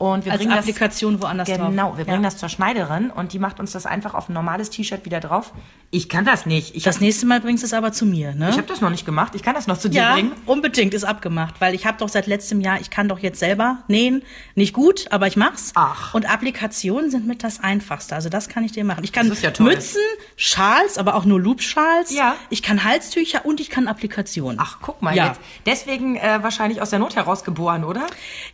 Und 0.00 0.24
wir 0.24 0.32
Als 0.32 0.40
bringen 0.40 0.56
Applikation 0.56 1.20
woanders 1.20 1.46
das, 1.46 1.58
drauf. 1.58 1.68
Genau, 1.68 1.98
wir 1.98 2.06
bringen 2.06 2.22
Ja. 2.24 2.30
das 2.30 2.38
zur 2.38 2.48
Schneiderin 2.48 3.10
und 3.10 3.34
die 3.34 3.38
macht 3.38 3.60
uns 3.60 3.72
das 3.72 3.84
einfach 3.84 4.14
auf 4.14 4.30
ein 4.30 4.32
normales 4.32 4.70
T-Shirt 4.70 5.04
wieder 5.04 5.20
drauf. 5.20 5.52
Ich 5.90 6.08
kann 6.08 6.24
das 6.24 6.46
nicht. 6.46 6.74
Ich 6.74 6.84
Das 6.84 6.94
habe 6.96 7.04
nächste 7.04 7.26
Mal 7.26 7.40
bringst 7.40 7.62
du 7.64 7.66
es 7.66 7.74
aber 7.74 7.92
zu 7.92 8.06
mir, 8.06 8.32
ne? 8.34 8.56
hab 8.56 8.66
das 8.66 8.80
noch 8.80 8.88
nicht 8.88 9.04
gemacht. 9.04 9.34
Ich 9.34 9.42
kann 9.42 9.54
das 9.54 9.66
noch 9.66 9.76
zu 9.76 9.90
dir 9.90 10.00
Ja, 10.00 10.14
bringen. 10.14 10.32
unbedingt 10.46 10.94
ist 10.94 11.04
abgemacht, 11.04 11.56
weil 11.60 11.74
ich 11.74 11.84
habe 11.84 11.98
doch 11.98 12.08
seit 12.08 12.26
letztem 12.26 12.62
Jahr, 12.62 12.80
ich 12.80 12.88
kann 12.88 13.08
doch 13.08 13.18
jetzt 13.18 13.38
selber 13.40 13.78
nähen, 13.88 14.22
nicht 14.54 14.72
gut, 14.72 15.04
aber 15.10 15.26
ich 15.26 15.36
mach's. 15.36 15.72
Ach. 15.74 16.14
Und 16.14 16.30
Applikationen 16.30 17.10
sind 17.10 17.26
mit 17.26 17.44
das 17.44 17.60
einfachste, 17.62 18.14
also 18.14 18.30
das 18.30 18.48
kann 18.48 18.64
ich 18.64 18.72
dir 18.72 18.84
machen. 18.84 19.04
Ich 19.04 19.12
kann 19.12 19.28
Das 19.28 19.42
ja. 19.42 19.50
Mützen, 19.58 20.00
Schals, 20.36 20.96
aber 20.96 21.14
auch 21.14 21.26
nur 21.26 21.38
Loopschals. 21.40 22.14
Ja. 22.14 22.36
Ich 22.48 22.62
kann 22.62 22.84
Halstücher 22.84 23.44
und 23.44 23.60
ich 23.60 23.68
kann 23.68 23.86
Applikationen. 23.86 24.58
Ach, 24.62 24.78
guck 24.80 25.02
mal 25.02 25.14
Ja. 25.14 25.26
jetzt. 25.26 25.40
Deswegen 25.66 26.16
äh, 26.16 26.38
wahrscheinlich 26.42 26.80
aus 26.80 26.88
der 26.90 27.00
Not 27.00 27.16
heraus 27.16 27.44
geboren, 27.44 27.84
oder? 27.84 28.06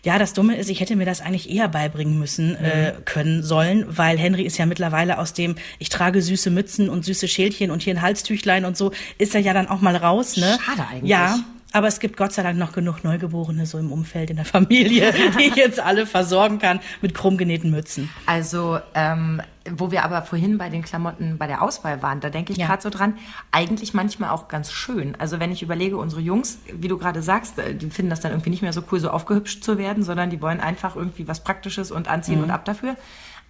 Ja, 0.03 0.19
das 0.19 0.33
Dumme 0.33 0.57
ist, 0.57 0.71
ich 0.71 0.81
hätte 0.81 0.97
mir 0.97 1.05
das 1.07 1.21
eigentlich 1.21 1.36
eher 1.51 1.69
beibringen 1.69 2.19
müssen 2.19 2.57
äh, 2.57 2.93
Mhm. 2.93 3.05
können 3.05 3.43
sollen, 3.43 3.85
weil 3.89 4.17
Henry 4.19 4.43
ist 4.45 4.57
ja 4.59 4.65
mittlerweile 4.67 5.19
aus 5.19 5.35
dem, 5.35 5.57
ich 5.79 5.89
trage 5.91 6.23
süße 6.23 6.51
Mützen 6.51 6.89
und 6.89 7.05
süße 7.05 7.29
Schälchen 7.29 7.71
und 7.71 7.83
hier 7.83 7.95
ein 7.95 8.01
Halstüchlein 8.03 8.65
und 8.65 8.77
so, 8.77 8.93
ist 9.19 9.35
er 9.35 9.41
ja 9.43 9.53
dann 9.53 9.69
auch 9.69 9.81
mal 9.81 9.97
raus, 9.97 10.37
ne? 10.37 10.59
Schade 10.65 10.87
eigentlich. 10.91 11.11
Ja. 11.11 11.39
Aber 11.77 11.89
es 11.89 12.01
gibt 12.01 12.17
Gott 12.17 12.33
sei 12.33 12.43
Dank 12.43 12.59
noch 12.59 12.73
genug 12.73 13.05
Neugeborene 13.05 13.67
so 13.67 13.77
im 13.77 13.93
Umfeld 13.93 14.31
in 14.31 14.37
der 14.37 14.47
Familie, 14.47 15.13
die 15.39 15.45
ich 15.49 15.57
jetzt 15.57 15.79
alle 15.79 16.07
versorgen 16.07 16.59
kann 16.59 16.81
mit 17.03 17.13
krumm 17.15 17.37
genähten 17.37 17.71
Mützen. 17.71 18.09
Also, 18.25 18.79
ähm, 18.95 19.43
wo 19.71 19.91
wir 19.91 20.03
aber 20.03 20.23
vorhin 20.23 20.57
bei 20.57 20.71
den 20.71 20.81
Klamotten 20.83 21.37
bei 21.37 21.47
der 21.47 21.61
Auswahl 21.61 22.01
waren, 22.03 22.21
da 22.21 22.31
denke 22.31 22.53
ich 22.53 22.59
Ja. 22.59 22.67
gerade 22.67 22.81
so 22.83 22.89
dran, 22.89 23.19
eigentlich 23.53 23.93
manchmal 23.93 24.31
auch 24.31 24.49
ganz 24.49 24.73
schön. 24.73 25.17
Also 25.19 25.39
wenn 25.39 25.53
ich 25.53 25.63
überlege, 25.63 25.99
unsere 25.99 26.23
Jungs, 26.23 26.61
wie 26.73 26.89
du 26.89 26.97
gerade 26.97 27.21
sagst, 27.21 27.59
äh, 27.59 27.75
die 27.75 27.91
finden 27.91 28.09
das 28.09 28.21
dann 28.21 28.33
irgendwie 28.33 28.51
nicht 28.51 28.63
mehr 28.63 28.73
so 28.73 28.83
cool, 28.91 28.99
so 28.99 29.11
aufgehübscht 29.11 29.63
zu 29.63 29.77
werden, 29.77 30.03
sondern 30.03 30.31
die 30.31 30.41
wollen 30.41 30.61
einfach 30.61 30.97
irgendwie 30.97 31.29
was 31.29 31.45
Praktisches 31.45 31.91
und 31.91 32.09
anziehen 32.09 32.43
und 32.43 32.51
ab 32.51 32.65
dafür. 32.65 32.97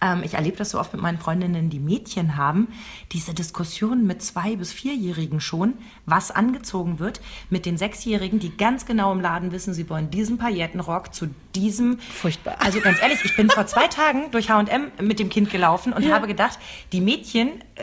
Ähm, 0.01 0.23
ich 0.25 0.35
erlebe 0.35 0.57
das 0.57 0.71
so 0.71 0.79
oft 0.81 0.93
mit 0.93 1.01
meinen 1.03 1.19
Freundinnen, 1.19 1.71
die 1.71 1.79
Mädchen 1.79 2.37
haben, 2.37 2.69
diese 3.13 3.33
Diskussionen 3.35 4.07
mit 4.07 4.23
zwei- 4.23 4.57
bis 4.57 4.73
vierjährigen 4.73 5.41
schon, 5.41 5.75
was 6.05 6.31
angezogen 6.31 6.99
wird, 6.99 7.21
mit 7.51 7.65
den 7.67 7.79
Sechsjährigen, 7.79 8.39
die 8.39 8.57
ganz 8.57 8.85
genau 8.87 9.13
im 9.13 9.21
Laden 9.21 9.53
wissen, 9.53 9.73
sie 9.75 9.89
wollen 9.89 10.11
diesen 10.11 10.39
Paillettenrock 10.39 11.15
zu 11.15 11.29
diesem. 11.55 11.99
Furchtbar. 11.99 12.57
Also 12.61 12.81
ganz 12.81 13.01
ehrlich, 13.01 13.25
ich 13.25 13.37
bin 13.37 13.49
vor 13.51 13.67
zwei 13.67 13.87
Tagen 13.89 14.31
durch 14.31 14.51
H&M 14.51 14.91
mit 15.01 15.19
dem 15.19 15.31
Kind 15.31 15.51
gelaufen 15.51 15.93
und 15.93 16.11
habe 16.13 16.27
gedacht, 16.27 16.59
die 16.93 17.01
Mädchen 17.01 17.49
äh, 17.77 17.83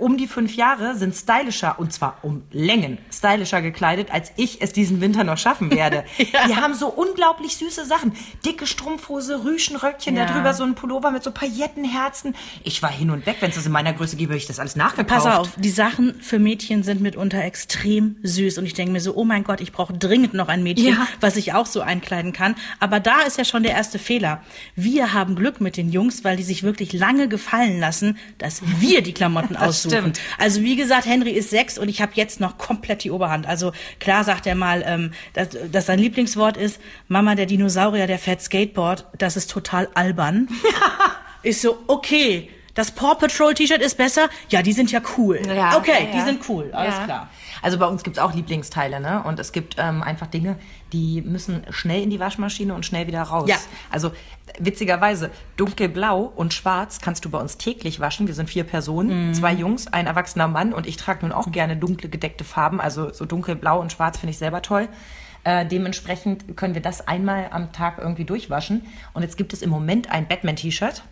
um 0.00 0.16
die 0.16 0.26
fünf 0.26 0.56
Jahre 0.56 0.96
sind 0.96 1.14
stylischer, 1.14 1.78
und 1.78 1.92
zwar 1.92 2.18
um 2.22 2.42
Längen 2.50 2.98
stylischer 3.12 3.62
gekleidet, 3.62 4.10
als 4.12 4.32
ich 4.36 4.60
es 4.62 4.72
diesen 4.72 5.00
Winter 5.00 5.24
noch 5.24 5.38
schaffen 5.38 5.70
werde. 5.70 6.04
Die 6.18 6.56
haben 6.56 6.74
so 6.74 6.88
unglaublich 6.88 7.56
süße 7.56 7.84
Sachen. 7.84 8.12
Dicke 8.44 8.66
Strumpfhose, 8.66 9.44
Rüschenröckchen, 9.44 10.16
Ja. 10.16 10.26
darüber 10.26 10.54
so 10.54 10.64
ein 10.64 10.74
Pullover 10.74 11.10
mit 11.10 11.22
so 11.22 11.30
Paillettenherzen. 11.30 12.34
Ich 12.64 12.82
war 12.82 12.90
hin 12.90 13.10
und 13.10 13.26
weg. 13.26 13.36
Wenn 13.40 13.50
es 13.50 13.56
das 13.56 13.66
in 13.66 13.72
meiner 13.72 13.92
Größe 13.92 14.16
gäbe, 14.16 14.32
hätte 14.32 14.42
ich 14.42 14.46
das 14.48 14.58
alles 14.58 14.76
nachgekauft. 14.76 15.24
Pass 15.24 15.26
auf, 15.38 15.48
die 15.56 15.70
Sachen 15.70 16.20
für 16.20 16.38
Mädchen 16.38 16.82
sind 16.82 17.00
mitunter 17.00 17.42
extrem 17.44 18.16
süß 18.22 18.58
und 18.58 18.66
ich 18.66 18.74
denke 18.74 18.92
mir 18.92 19.00
so, 19.00 19.14
oh 19.14 19.24
mein 19.24 19.44
Gott, 19.44 19.60
ich 19.60 19.72
brauche 19.72 19.92
dringend 19.92 20.34
noch 20.34 20.48
ein 20.48 20.62
Mädchen, 20.62 20.94
Ja. 20.94 21.06
was 21.20 21.36
ich 21.36 21.52
auch 21.52 21.66
so 21.66 21.80
einkleiden 21.80 22.32
kann. 22.32 22.54
Aber 22.78 23.00
da 23.00 23.20
ist 23.22 23.38
ja 23.38 23.44
schon 23.44 23.62
der 23.62 23.72
erste 23.72 23.98
Fehler. 23.98 24.42
Wir 24.76 25.12
haben 25.12 25.34
Glück 25.36 25.60
mit 25.60 25.76
den 25.76 25.90
Jungs, 25.90 26.24
weil 26.24 26.36
die 26.36 26.42
sich 26.42 26.62
wirklich 26.62 26.92
lange 26.92 27.28
gefallen 27.28 27.78
lassen, 27.80 28.18
dass 28.38 28.62
wir 28.80 29.02
die 29.02 29.12
Klamotten 29.12 29.56
aussuchen. 29.56 29.89
Stimmt. 29.98 30.20
Also 30.38 30.62
wie 30.62 30.76
gesagt, 30.76 31.06
Henry 31.06 31.30
ist 31.30 31.50
sechs 31.50 31.78
und 31.78 31.88
ich 31.88 32.00
habe 32.02 32.12
jetzt 32.14 32.40
noch 32.40 32.58
komplett 32.58 33.04
die 33.04 33.10
Oberhand. 33.10 33.46
Also 33.46 33.72
klar 33.98 34.24
sagt 34.24 34.46
er 34.46 34.54
mal, 34.54 34.82
ähm, 34.86 35.12
dass, 35.34 35.48
dass 35.70 35.86
sein 35.86 35.98
Lieblingswort 35.98 36.56
ist, 36.56 36.80
Mama, 37.08 37.34
der 37.34 37.46
Dinosaurier, 37.46 38.06
der 38.06 38.18
fährt 38.18 38.42
Skateboard, 38.42 39.06
das 39.18 39.36
ist 39.36 39.50
total 39.50 39.88
albern. 39.94 40.48
Ist 41.42 41.62
so, 41.62 41.78
okay, 41.86 42.50
das 42.74 42.90
Paw 42.90 43.14
Patrol 43.14 43.54
T-Shirt 43.54 43.80
ist 43.80 43.96
besser. 43.96 44.28
Ja, 44.50 44.62
die 44.62 44.72
sind 44.72 44.92
ja 44.92 45.00
cool. 45.16 45.40
Ja, 45.46 45.76
okay, 45.76 46.04
ja, 46.04 46.12
die 46.12 46.18
ja. 46.18 46.24
sind 46.24 46.40
cool, 46.48 46.70
alles 46.72 47.02
klar. 47.04 47.30
Also 47.62 47.78
bei 47.78 47.86
uns 47.86 48.02
gibt's 48.02 48.18
auch 48.18 48.34
Lieblingsteile, 48.34 49.00
ne? 49.00 49.22
Und 49.24 49.38
es 49.38 49.52
gibt 49.52 49.76
ähm, 49.78 50.02
einfach 50.02 50.26
Dinge, 50.26 50.56
die 50.92 51.22
müssen 51.22 51.62
schnell 51.70 52.02
in 52.02 52.10
die 52.10 52.20
Waschmaschine 52.20 52.74
und 52.74 52.86
schnell 52.86 53.06
wieder 53.06 53.22
raus. 53.22 53.48
Ja. 53.48 53.56
Also 53.90 54.12
witzigerweise, 54.58 55.30
dunkelblau 55.56 56.32
und 56.34 56.54
schwarz 56.54 57.00
kannst 57.00 57.24
du 57.24 57.30
bei 57.30 57.38
uns 57.38 57.56
täglich 57.56 58.00
waschen. 58.00 58.26
Wir 58.26 58.34
sind 58.34 58.48
vier 58.50 58.64
Personen, 58.64 59.28
Mhm. 59.28 59.34
zwei 59.34 59.52
Jungs, 59.52 59.86
ein 59.86 60.06
erwachsener 60.06 60.48
Mann 60.48 60.72
und 60.72 60.86
ich 60.86 60.96
trage 60.96 61.20
nun 61.26 61.32
auch 61.32 61.50
gerne 61.52 61.76
dunkle 61.76 62.08
gedeckte 62.08 62.44
Farben. 62.44 62.80
Also 62.80 63.12
so 63.12 63.24
dunkelblau 63.24 63.80
und 63.80 63.92
schwarz 63.92 64.18
finde 64.18 64.30
ich 64.32 64.38
selber 64.38 64.62
toll. 64.62 64.88
Äh, 65.44 65.64
dementsprechend 65.66 66.56
können 66.56 66.74
wir 66.74 66.82
das 66.82 67.06
einmal 67.08 67.48
am 67.50 67.72
Tag 67.72 67.98
irgendwie 67.98 68.24
durchwaschen. 68.24 68.82
Und 69.14 69.22
jetzt 69.22 69.36
gibt 69.38 69.52
es 69.54 69.62
im 69.62 69.70
Moment 69.70 70.10
ein 70.10 70.28
Batman-T-Shirt. 70.28 71.02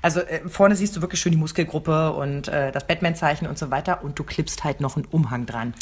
Also 0.00 0.20
äh, 0.20 0.48
vorne 0.48 0.74
siehst 0.76 0.96
du 0.96 1.00
wirklich 1.02 1.20
schön 1.20 1.32
die 1.32 1.38
Muskelgruppe 1.38 2.12
und 2.12 2.48
äh, 2.48 2.72
das 2.72 2.86
Batman-Zeichen 2.86 3.46
und 3.46 3.58
so 3.58 3.70
weiter. 3.70 4.02
Und 4.02 4.18
du 4.18 4.24
klippst 4.24 4.64
halt 4.64 4.80
noch 4.80 4.96
einen 4.96 5.06
Umhang 5.06 5.46
dran. 5.46 5.74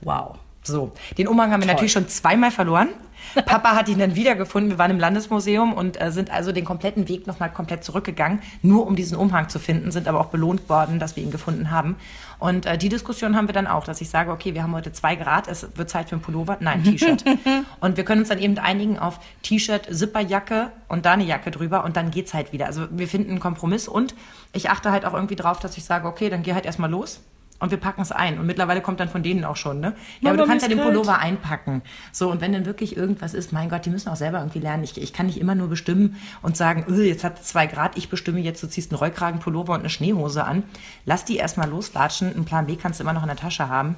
Wow. 0.00 0.38
So, 0.68 0.92
den 1.16 1.28
Umhang 1.28 1.50
haben 1.50 1.60
wir 1.60 1.66
Toll. 1.66 1.74
natürlich 1.74 1.92
schon 1.92 2.08
zweimal 2.08 2.50
verloren. 2.50 2.88
Papa 3.46 3.74
hat 3.74 3.88
ihn 3.88 3.98
dann 3.98 4.14
wiedergefunden. 4.14 4.70
Wir 4.70 4.78
waren 4.78 4.90
im 4.90 4.98
Landesmuseum 4.98 5.72
und 5.72 6.00
äh, 6.00 6.10
sind 6.10 6.30
also 6.30 6.52
den 6.52 6.64
kompletten 6.64 7.08
Weg 7.08 7.26
nochmal 7.26 7.50
komplett 7.50 7.84
zurückgegangen, 7.84 8.40
nur 8.62 8.86
um 8.86 8.96
diesen 8.96 9.16
Umhang 9.16 9.48
zu 9.48 9.58
finden, 9.58 9.90
sind 9.90 10.08
aber 10.08 10.20
auch 10.20 10.26
belohnt 10.26 10.68
worden, 10.68 10.98
dass 10.98 11.16
wir 11.16 11.22
ihn 11.22 11.30
gefunden 11.30 11.70
haben. 11.70 11.96
Und 12.38 12.66
äh, 12.66 12.78
die 12.78 12.88
Diskussion 12.88 13.36
haben 13.36 13.48
wir 13.48 13.52
dann 13.52 13.66
auch, 13.66 13.84
dass 13.84 14.00
ich 14.00 14.10
sage, 14.10 14.30
okay, 14.30 14.54
wir 14.54 14.62
haben 14.62 14.74
heute 14.74 14.92
zwei 14.92 15.16
Grad, 15.16 15.48
es 15.48 15.66
wird 15.76 15.90
Zeit 15.90 16.08
für 16.08 16.16
ein 16.16 16.20
Pullover, 16.20 16.56
nein, 16.60 16.84
T-Shirt. 16.84 17.24
und 17.80 17.96
wir 17.96 18.04
können 18.04 18.20
uns 18.20 18.28
dann 18.28 18.38
eben 18.38 18.56
einigen 18.58 18.98
auf 18.98 19.18
T-Shirt, 19.42 19.88
Zipperjacke 19.90 20.70
und 20.88 21.04
da 21.04 21.12
eine 21.12 21.24
Jacke 21.24 21.50
drüber 21.50 21.84
und 21.84 21.96
dann 21.96 22.10
geht's 22.10 22.34
halt 22.34 22.52
wieder. 22.52 22.66
Also 22.66 22.86
wir 22.90 23.08
finden 23.08 23.30
einen 23.30 23.40
Kompromiss 23.40 23.88
und 23.88 24.14
ich 24.52 24.70
achte 24.70 24.92
halt 24.92 25.04
auch 25.04 25.14
irgendwie 25.14 25.36
drauf, 25.36 25.58
dass 25.58 25.76
ich 25.76 25.84
sage, 25.84 26.06
okay, 26.06 26.30
dann 26.30 26.42
geh 26.42 26.54
halt 26.54 26.64
erstmal 26.64 26.90
los. 26.90 27.20
Und 27.60 27.70
wir 27.70 27.78
packen 27.78 28.02
es 28.02 28.12
ein. 28.12 28.38
Und 28.38 28.46
mittlerweile 28.46 28.80
kommt 28.80 29.00
dann 29.00 29.08
von 29.08 29.22
denen 29.22 29.44
auch 29.44 29.56
schon, 29.56 29.80
ne? 29.80 29.94
Ja, 30.20 30.30
aber 30.30 30.36
Mama, 30.36 30.42
du 30.42 30.48
kannst 30.48 30.62
ja 30.62 30.68
den 30.68 30.78
ist 30.78 30.84
kalt. 30.84 30.94
Pullover 30.94 31.18
einpacken. 31.18 31.82
So, 32.12 32.30
und 32.30 32.40
wenn 32.40 32.52
dann 32.52 32.66
wirklich 32.66 32.96
irgendwas 32.96 33.34
ist, 33.34 33.52
mein 33.52 33.68
Gott, 33.68 33.84
die 33.84 33.90
müssen 33.90 34.08
auch 34.08 34.16
selber 34.16 34.38
irgendwie 34.38 34.60
lernen. 34.60 34.84
Ich, 34.84 35.00
ich 35.00 35.12
kann 35.12 35.26
nicht 35.26 35.40
immer 35.40 35.54
nur 35.54 35.68
bestimmen 35.68 36.16
und 36.42 36.56
sagen, 36.56 36.84
öh, 36.88 37.04
jetzt 37.04 37.24
hat 37.24 37.40
es 37.40 37.46
zwei 37.46 37.66
Grad, 37.66 37.96
ich 37.96 38.08
bestimme 38.08 38.40
jetzt, 38.40 38.62
du 38.62 38.68
ziehst 38.68 38.92
einen 38.92 38.98
Rollkragenpullover 38.98 39.72
und 39.72 39.80
eine 39.80 39.90
Schneehose 39.90 40.44
an. 40.44 40.62
Lass 41.04 41.24
die 41.24 41.36
erstmal 41.36 41.68
loslatschen. 41.68 42.32
Einen 42.32 42.44
Plan 42.44 42.66
B 42.66 42.76
kannst 42.76 43.00
du 43.00 43.04
immer 43.04 43.12
noch 43.12 43.22
in 43.22 43.28
der 43.28 43.36
Tasche 43.36 43.68
haben. 43.68 43.96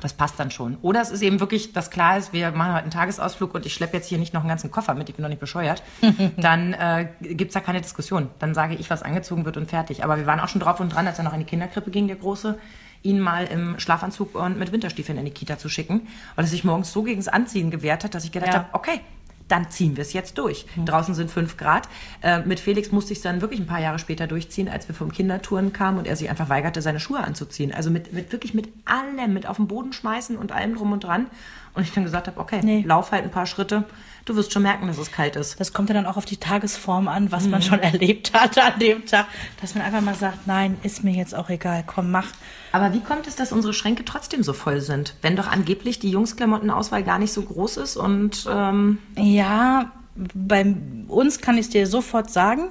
Das 0.00 0.12
passt 0.12 0.38
dann 0.40 0.50
schon. 0.50 0.76
Oder 0.82 1.00
es 1.00 1.10
ist 1.10 1.22
eben 1.22 1.38
wirklich, 1.40 1.72
dass 1.72 1.90
klar 1.90 2.18
ist, 2.18 2.32
wir 2.32 2.50
machen 2.50 2.72
heute 2.72 2.82
einen 2.82 2.90
Tagesausflug 2.90 3.54
und 3.54 3.64
ich 3.64 3.72
schleppe 3.74 3.96
jetzt 3.96 4.08
hier 4.08 4.18
nicht 4.18 4.34
noch 4.34 4.40
einen 4.40 4.48
ganzen 4.48 4.70
Koffer 4.70 4.94
mit, 4.94 5.08
ich 5.08 5.14
bin 5.14 5.22
noch 5.22 5.28
nicht 5.28 5.40
bescheuert. 5.40 5.82
Dann 6.36 6.72
äh, 6.72 7.08
gibt's 7.20 7.54
da 7.54 7.60
keine 7.60 7.80
Diskussion. 7.80 8.28
Dann 8.40 8.54
sage 8.54 8.74
ich, 8.74 8.90
was 8.90 9.02
angezogen 9.04 9.44
wird 9.44 9.56
und 9.56 9.70
fertig. 9.70 10.02
Aber 10.02 10.16
wir 10.18 10.26
waren 10.26 10.40
auch 10.40 10.48
schon 10.48 10.60
drauf 10.60 10.80
und 10.80 10.92
dran, 10.92 11.06
als 11.06 11.18
er 11.18 11.24
noch 11.24 11.32
in 11.32 11.38
die 11.40 11.46
Kinderkrippe 11.46 11.90
ging, 11.90 12.08
der 12.08 12.16
Große, 12.16 12.58
ihn 13.02 13.20
mal 13.20 13.44
im 13.46 13.78
Schlafanzug 13.78 14.34
und 14.34 14.58
mit 14.58 14.72
Winterstiefeln 14.72 15.16
in 15.18 15.26
die 15.26 15.30
Kita 15.30 15.58
zu 15.58 15.68
schicken, 15.68 16.08
weil 16.34 16.44
er 16.44 16.48
sich 16.48 16.64
morgens 16.64 16.90
so 16.92 17.02
gegens 17.02 17.28
Anziehen 17.28 17.70
gewehrt 17.70 18.02
hat, 18.02 18.14
dass 18.14 18.24
ich 18.24 18.32
gedacht 18.32 18.52
Ja. 18.52 18.58
habe, 18.60 18.68
okay, 18.72 19.00
dann 19.48 19.70
ziehen 19.70 19.96
wir 19.96 20.02
es 20.02 20.12
jetzt 20.12 20.38
durch. 20.38 20.66
Mhm. 20.76 20.86
Draußen 20.86 21.14
sind 21.14 21.30
fünf 21.30 21.56
Grad. 21.56 21.88
Äh, 22.22 22.40
mit 22.40 22.60
Felix 22.60 22.92
musste 22.92 23.12
ich 23.12 23.18
es 23.18 23.22
dann 23.22 23.40
wirklich 23.40 23.60
ein 23.60 23.66
paar 23.66 23.80
Jahre 23.80 23.98
später 23.98 24.26
durchziehen, 24.26 24.68
als 24.68 24.88
wir 24.88 24.94
vom 24.94 25.12
Kindertouren 25.12 25.72
kamen 25.72 25.98
und 25.98 26.06
er 26.06 26.16
sich 26.16 26.30
einfach 26.30 26.48
weigerte, 26.48 26.80
seine 26.82 27.00
Schuhe 27.00 27.18
anzuziehen. 27.18 27.72
Also 27.72 27.90
mit, 27.90 28.12
mit 28.12 28.32
wirklich 28.32 28.54
mit 28.54 28.68
allem, 28.84 29.34
mit 29.34 29.46
auf 29.46 29.56
den 29.56 29.68
Boden 29.68 29.92
schmeißen 29.92 30.36
und 30.36 30.52
allem 30.52 30.74
drum 30.76 30.92
und 30.92 31.04
dran. 31.04 31.26
Und 31.74 31.82
ich 31.82 31.92
dann 31.92 32.04
gesagt 32.04 32.28
habe, 32.28 32.38
okay, 32.38 32.60
nee. 32.62 32.84
lauf 32.86 33.10
halt 33.10 33.24
ein 33.24 33.30
paar 33.30 33.46
Schritte. 33.46 33.84
Du 34.24 34.36
wirst 34.36 34.52
schon 34.52 34.62
merken, 34.62 34.86
dass 34.86 34.96
es 34.96 35.10
kalt 35.10 35.36
ist. 35.36 35.58
Das 35.58 35.72
kommt 35.72 35.88
ja 35.88 35.94
dann 35.94 36.06
auch 36.06 36.16
auf 36.16 36.24
die 36.24 36.36
Tagesform 36.36 37.08
an, 37.08 37.32
was 37.32 37.44
mhm. 37.44 37.50
man 37.50 37.62
schon 37.62 37.78
erlebt 37.80 38.32
hat 38.32 38.56
an 38.58 38.78
dem 38.78 39.04
Tag. 39.06 39.26
Dass 39.60 39.74
man 39.74 39.84
einfach 39.84 40.00
mal 40.00 40.14
sagt, 40.14 40.46
nein, 40.46 40.78
ist 40.82 41.02
mir 41.02 41.12
jetzt 41.12 41.34
auch 41.34 41.50
egal, 41.50 41.82
komm, 41.86 42.10
mach. 42.10 42.28
Aber 42.72 42.92
wie 42.94 43.00
kommt 43.00 43.26
es, 43.26 43.36
dass 43.36 43.52
unsere 43.52 43.74
Schränke 43.74 44.04
trotzdem 44.04 44.42
so 44.42 44.52
voll 44.52 44.80
sind? 44.80 45.14
Wenn 45.20 45.36
doch 45.36 45.48
angeblich 45.48 45.98
die 45.98 46.10
Jungsklamottenauswahl 46.10 47.02
gar 47.02 47.18
nicht 47.18 47.32
so 47.32 47.42
groß 47.42 47.78
ist 47.78 47.96
und... 47.96 48.46
Ähm 48.48 48.98
ja, 49.16 49.92
bei 50.14 50.74
uns 51.08 51.40
kann 51.40 51.58
ich 51.58 51.66
es 51.66 51.70
dir 51.70 51.86
sofort 51.86 52.30
sagen 52.30 52.68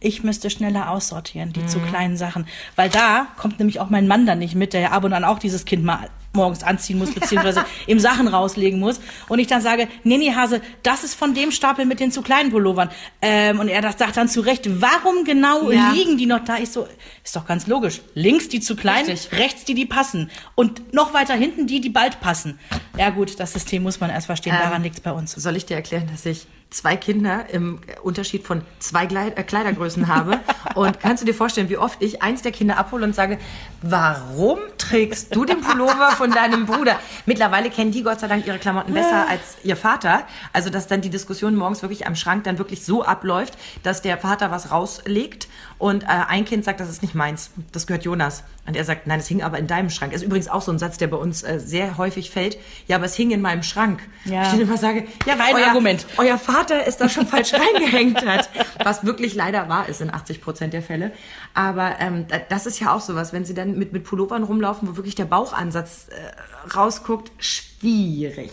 ich 0.00 0.24
müsste 0.24 0.48
schneller 0.48 0.90
aussortieren, 0.90 1.52
die 1.52 1.60
mhm. 1.60 1.68
zu 1.68 1.78
kleinen 1.78 2.16
Sachen. 2.16 2.46
Weil 2.74 2.88
da 2.88 3.26
kommt 3.36 3.58
nämlich 3.58 3.80
auch 3.80 3.90
mein 3.90 4.08
Mann 4.08 4.24
dann 4.24 4.38
nicht 4.38 4.54
mit, 4.54 4.72
der 4.72 4.80
ja 4.80 4.90
ab 4.92 5.04
und 5.04 5.12
an 5.12 5.24
auch 5.24 5.38
dieses 5.38 5.66
Kind 5.66 5.84
mal 5.84 6.08
morgens 6.32 6.62
anziehen 6.62 6.98
muss, 6.98 7.12
beziehungsweise 7.12 7.64
ihm 7.86 7.98
Sachen 7.98 8.28
rauslegen 8.28 8.78
muss. 8.78 9.00
Und 9.28 9.38
ich 9.38 9.46
dann 9.46 9.62
sage, 9.62 9.88
nee, 10.04 10.18
nee, 10.18 10.34
Hase, 10.34 10.60
das 10.82 11.04
ist 11.04 11.14
von 11.14 11.34
dem 11.34 11.50
Stapel 11.50 11.86
mit 11.86 12.00
den 12.00 12.12
zu 12.12 12.22
kleinen 12.22 12.50
Pullovern. 12.50 12.90
Ähm, 13.20 13.60
und 13.60 13.68
er 13.68 13.82
das 13.82 13.98
sagt 13.98 14.16
dann 14.16 14.28
zu 14.28 14.40
Recht, 14.40 14.80
warum 14.80 15.24
genau 15.24 15.70
ja. 15.70 15.92
liegen 15.92 16.18
die 16.18 16.26
noch 16.26 16.44
da? 16.44 16.58
Ich 16.58 16.70
so, 16.70 16.86
ist 17.24 17.34
doch 17.34 17.46
ganz 17.46 17.66
logisch. 17.66 18.00
Links 18.14 18.48
die 18.48 18.60
zu 18.60 18.76
kleinen, 18.76 19.08
Richtig. 19.08 19.38
rechts 19.38 19.64
die, 19.64 19.74
die 19.74 19.86
passen. 19.86 20.30
Und 20.54 20.92
noch 20.94 21.12
weiter 21.14 21.34
hinten 21.34 21.66
die, 21.66 21.80
die 21.80 21.90
bald 21.90 22.20
passen. 22.20 22.58
Ja 22.96 23.10
gut, 23.10 23.40
das 23.40 23.52
System 23.52 23.82
muss 23.82 24.00
man 24.00 24.10
erst 24.10 24.26
verstehen, 24.26 24.54
ähm, 24.54 24.62
daran 24.62 24.82
liegt 24.82 24.96
es 24.96 25.00
bei 25.00 25.12
uns. 25.12 25.32
Soll 25.32 25.56
ich 25.56 25.66
dir 25.66 25.74
erklären, 25.74 26.08
dass 26.10 26.26
ich 26.26 26.46
zwei 26.70 26.96
Kinder 26.96 27.46
im 27.50 27.80
Unterschied 28.02 28.46
von 28.46 28.62
zwei 28.78 29.04
äh, 29.04 29.42
Kleidergrößen 29.42 30.06
habe. 30.08 30.38
Und 30.74 31.00
kannst 31.00 31.22
du 31.22 31.26
dir 31.26 31.34
vorstellen, 31.34 31.68
wie 31.68 31.76
oft 31.76 32.00
ich 32.00 32.22
eins 32.22 32.42
der 32.42 32.52
Kinder 32.52 32.78
abhole 32.78 33.04
und 33.04 33.14
sage, 33.14 33.38
warum 33.82 34.58
trägst 34.78 35.34
du 35.34 35.44
den 35.44 35.60
Pullover 35.60 36.12
von 36.12 36.30
deinem 36.30 36.66
Bruder? 36.66 36.98
Mittlerweile 37.26 37.70
kennen 37.70 37.90
die 37.90 38.02
Gott 38.02 38.20
sei 38.20 38.28
Dank 38.28 38.46
ihre 38.46 38.58
Klamotten 38.58 38.94
besser 38.94 39.28
als 39.28 39.56
ihr 39.64 39.76
Vater. 39.76 40.22
Also, 40.52 40.70
dass 40.70 40.86
dann 40.86 41.00
die 41.00 41.10
Diskussion 41.10 41.56
morgens 41.56 41.82
wirklich 41.82 42.06
am 42.06 42.14
Schrank 42.14 42.44
dann 42.44 42.58
wirklich 42.58 42.84
so 42.84 43.04
abläuft, 43.04 43.58
dass 43.82 44.02
der 44.02 44.18
Vater 44.18 44.50
was 44.50 44.70
rauslegt 44.70 45.48
und 45.78 46.04
äh, 46.04 46.06
ein 46.06 46.44
Kind 46.44 46.64
sagt, 46.64 46.78
das 46.78 46.90
ist 46.90 47.02
nicht 47.02 47.14
meins, 47.14 47.50
das 47.72 47.86
gehört 47.86 48.04
Jonas. 48.04 48.44
Und 48.66 48.76
er 48.76 48.84
sagt, 48.84 49.06
nein, 49.06 49.18
es 49.18 49.26
hing 49.26 49.42
aber 49.42 49.58
in 49.58 49.66
deinem 49.66 49.90
Schrank. 49.90 50.12
Das 50.12 50.20
ist 50.20 50.26
übrigens 50.26 50.48
auch 50.48 50.62
so 50.62 50.70
ein 50.70 50.78
Satz, 50.78 50.98
der 50.98 51.08
bei 51.08 51.16
uns 51.16 51.42
äh, 51.42 51.58
sehr 51.58 51.96
häufig 51.96 52.30
fällt. 52.30 52.58
Ja, 52.86 52.96
aber 52.96 53.06
es 53.06 53.14
hing 53.14 53.30
in 53.30 53.40
meinem 53.40 53.62
Schrank. 53.62 54.00
Ja. 54.26 54.42
Ich 54.42 54.48
dann 54.50 54.60
immer 54.60 54.76
sage, 54.76 55.06
ja, 55.26 55.34
Kein 55.34 55.56
euer, 55.56 55.68
Argument. 55.68 56.06
euer 56.18 56.38
Vater 56.38 56.59
ist 56.68 57.00
da 57.00 57.08
schon 57.08 57.26
falsch 57.26 57.52
reingehängt 57.74 58.26
hat. 58.26 58.50
Was 58.84 59.04
wirklich 59.04 59.34
leider 59.34 59.68
wahr 59.68 59.88
ist 59.88 60.00
in 60.00 60.12
80 60.12 60.42
Prozent 60.42 60.72
der 60.72 60.82
Fälle. 60.82 61.12
Aber 61.54 61.96
ähm, 62.00 62.26
das 62.48 62.66
ist 62.66 62.80
ja 62.80 62.94
auch 62.94 63.00
sowas, 63.00 63.32
wenn 63.32 63.44
sie 63.44 63.54
dann 63.54 63.78
mit, 63.78 63.92
mit 63.92 64.04
Pullovern 64.04 64.42
rumlaufen, 64.42 64.88
wo 64.88 64.96
wirklich 64.96 65.14
der 65.14 65.24
Bauchansatz 65.24 66.08
äh, 66.08 66.70
rausguckt, 66.70 67.32
schwierig 67.38 68.50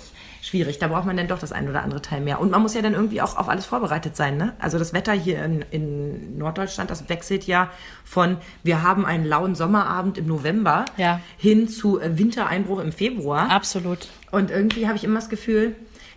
schwierig. 0.48 0.80
Da 0.80 0.88
braucht 0.88 1.06
man 1.06 1.18
dann 1.18 1.28
doch 1.28 1.40
das 1.40 1.52
ein 1.52 1.70
oder 1.70 1.84
andere 1.84 2.02
Teil 2.02 2.22
mehr. 2.22 2.40
Und 2.40 2.52
man 2.52 2.62
muss 2.62 2.74
ja 2.74 2.82
dann 2.82 2.94
irgendwie 2.94 3.22
auch 3.22 3.38
auf 3.38 3.50
alles 3.50 3.66
vorbereitet 3.66 4.16
sein. 4.16 4.38
Ne? 4.38 4.54
Also 4.60 4.80
das 4.80 4.94
Wetter 4.94 5.14
hier 5.14 5.44
in, 5.44 5.64
in 5.72 6.38
Norddeutschland, 6.38 6.90
das 6.90 7.10
wechselt 7.10 7.46
ja 7.46 7.70
von, 8.04 8.38
wir 8.64 8.82
haben 8.82 9.06
einen 9.06 9.26
lauen 9.26 9.56
Sommerabend 9.56 10.18
im 10.18 10.28
November 10.28 10.86
ja. 10.96 11.20
hin 11.38 11.68
zu 11.68 12.00
äh, 12.00 12.18
Wintereinbruch 12.18 12.80
im 12.80 12.92
Februar. 12.92 13.52
Absolut. 13.52 14.08
Und 14.32 14.50
irgendwie 14.50 14.88
habe 14.88 14.96
ich 14.96 15.04
immer 15.04 15.20
das 15.20 15.30
Gefühl, 15.30 15.76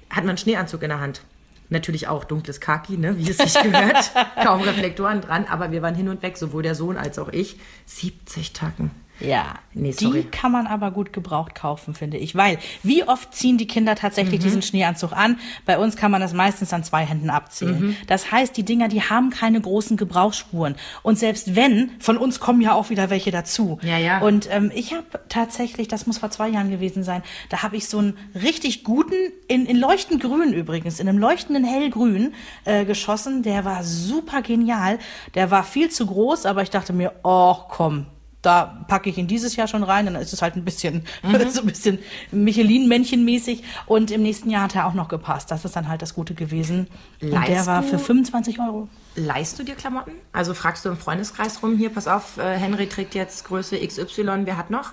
hat 0.08 0.24
man 0.24 0.30
einen 0.30 0.38
Schneeanzug 0.38 0.82
in 0.82 0.88
der 0.88 1.00
Hand. 1.00 1.22
Natürlich 1.70 2.08
auch 2.08 2.24
dunkles 2.24 2.60
Kaki, 2.60 2.98
ne, 2.98 3.16
wie 3.16 3.30
es 3.30 3.38
sich 3.38 3.54
gehört. 3.54 4.12
Kaum 4.42 4.60
Reflektoren 4.62 5.20
dran, 5.20 5.46
aber 5.48 5.70
wir 5.70 5.82
waren 5.82 5.94
hin 5.94 6.08
und 6.08 6.22
weg, 6.22 6.36
sowohl 6.36 6.62
der 6.62 6.74
Sohn 6.74 6.96
als 6.96 7.18
auch 7.18 7.28
ich. 7.28 7.58
70 7.86 8.52
Tacken. 8.52 8.90
Ja, 9.20 9.54
nee, 9.74 9.92
die 9.92 10.24
kann 10.24 10.52
man 10.52 10.66
aber 10.66 10.90
gut 10.90 11.12
gebraucht 11.12 11.54
kaufen, 11.54 11.94
finde 11.94 12.16
ich. 12.16 12.34
Weil, 12.34 12.58
wie 12.82 13.04
oft 13.04 13.34
ziehen 13.34 13.58
die 13.58 13.66
Kinder 13.66 13.94
tatsächlich 13.94 14.40
mhm. 14.40 14.44
diesen 14.44 14.62
Schneeanzug 14.62 15.12
an? 15.12 15.38
Bei 15.66 15.78
uns 15.78 15.96
kann 15.96 16.10
man 16.10 16.20
das 16.20 16.32
meistens 16.32 16.72
an 16.72 16.84
zwei 16.84 17.04
Händen 17.04 17.30
abzählen. 17.30 17.88
Mhm. 17.88 17.96
Das 18.06 18.32
heißt, 18.32 18.56
die 18.56 18.64
Dinger, 18.64 18.88
die 18.88 19.02
haben 19.02 19.30
keine 19.30 19.60
großen 19.60 19.96
Gebrauchsspuren. 19.96 20.76
Und 21.02 21.18
selbst 21.18 21.54
wenn, 21.54 21.90
von 22.00 22.16
uns 22.16 22.40
kommen 22.40 22.60
ja 22.60 22.72
auch 22.72 22.90
wieder 22.90 23.10
welche 23.10 23.30
dazu. 23.30 23.78
Ja, 23.82 23.98
ja. 23.98 24.20
Und 24.20 24.48
ähm, 24.50 24.70
ich 24.74 24.92
habe 24.92 25.04
tatsächlich, 25.28 25.88
das 25.88 26.06
muss 26.06 26.18
vor 26.18 26.30
zwei 26.30 26.48
Jahren 26.48 26.70
gewesen 26.70 27.02
sein, 27.02 27.22
da 27.48 27.62
habe 27.62 27.76
ich 27.76 27.88
so 27.88 27.98
einen 27.98 28.16
richtig 28.34 28.84
guten, 28.84 29.14
in, 29.48 29.66
in 29.66 29.76
leuchtend 29.76 30.22
grün 30.22 30.52
übrigens, 30.52 31.00
in 31.00 31.08
einem 31.08 31.18
leuchtenden 31.18 31.64
hellgrün 31.64 32.34
äh, 32.64 32.84
geschossen. 32.84 33.42
Der 33.42 33.64
war 33.64 33.84
super 33.84 34.42
genial. 34.42 34.98
Der 35.34 35.50
war 35.50 35.64
viel 35.64 35.90
zu 35.90 36.06
groß, 36.06 36.46
aber 36.46 36.62
ich 36.62 36.70
dachte 36.70 36.92
mir, 36.92 37.12
oh 37.22 37.56
komm, 37.68 38.06
da 38.42 38.84
packe 38.88 39.10
ich 39.10 39.18
ihn 39.18 39.26
dieses 39.26 39.56
Jahr 39.56 39.68
schon 39.68 39.82
rein, 39.82 40.06
dann 40.06 40.14
ist 40.14 40.32
es 40.32 40.42
halt 40.42 40.56
ein 40.56 40.64
bisschen, 40.64 41.04
mhm. 41.22 41.50
so 41.50 41.60
ein 41.60 41.66
bisschen 41.66 41.98
Michelin-Männchen-mäßig. 42.32 43.62
Und 43.86 44.10
im 44.10 44.22
nächsten 44.22 44.50
Jahr 44.50 44.64
hat 44.64 44.74
er 44.74 44.86
auch 44.86 44.94
noch 44.94 45.08
gepasst. 45.08 45.50
Das 45.50 45.64
ist 45.64 45.76
dann 45.76 45.88
halt 45.88 46.02
das 46.02 46.14
Gute 46.14 46.34
gewesen. 46.34 46.86
Leist 47.20 47.36
und 47.36 47.48
der 47.48 47.66
war 47.66 47.82
für 47.82 47.98
25 47.98 48.60
Euro 48.60 48.88
leihst 49.24 49.58
du 49.58 49.62
dir 49.62 49.74
Klamotten? 49.74 50.12
Also 50.32 50.54
fragst 50.54 50.84
du 50.84 50.88
im 50.88 50.96
Freundeskreis 50.96 51.62
rum, 51.62 51.76
hier, 51.76 51.90
pass 51.90 52.08
auf, 52.08 52.38
äh, 52.38 52.56
Henry 52.56 52.88
trägt 52.88 53.14
jetzt 53.14 53.44
Größe 53.44 53.78
XY, 53.78 54.42
wer 54.44 54.56
hat 54.56 54.70
noch? 54.70 54.92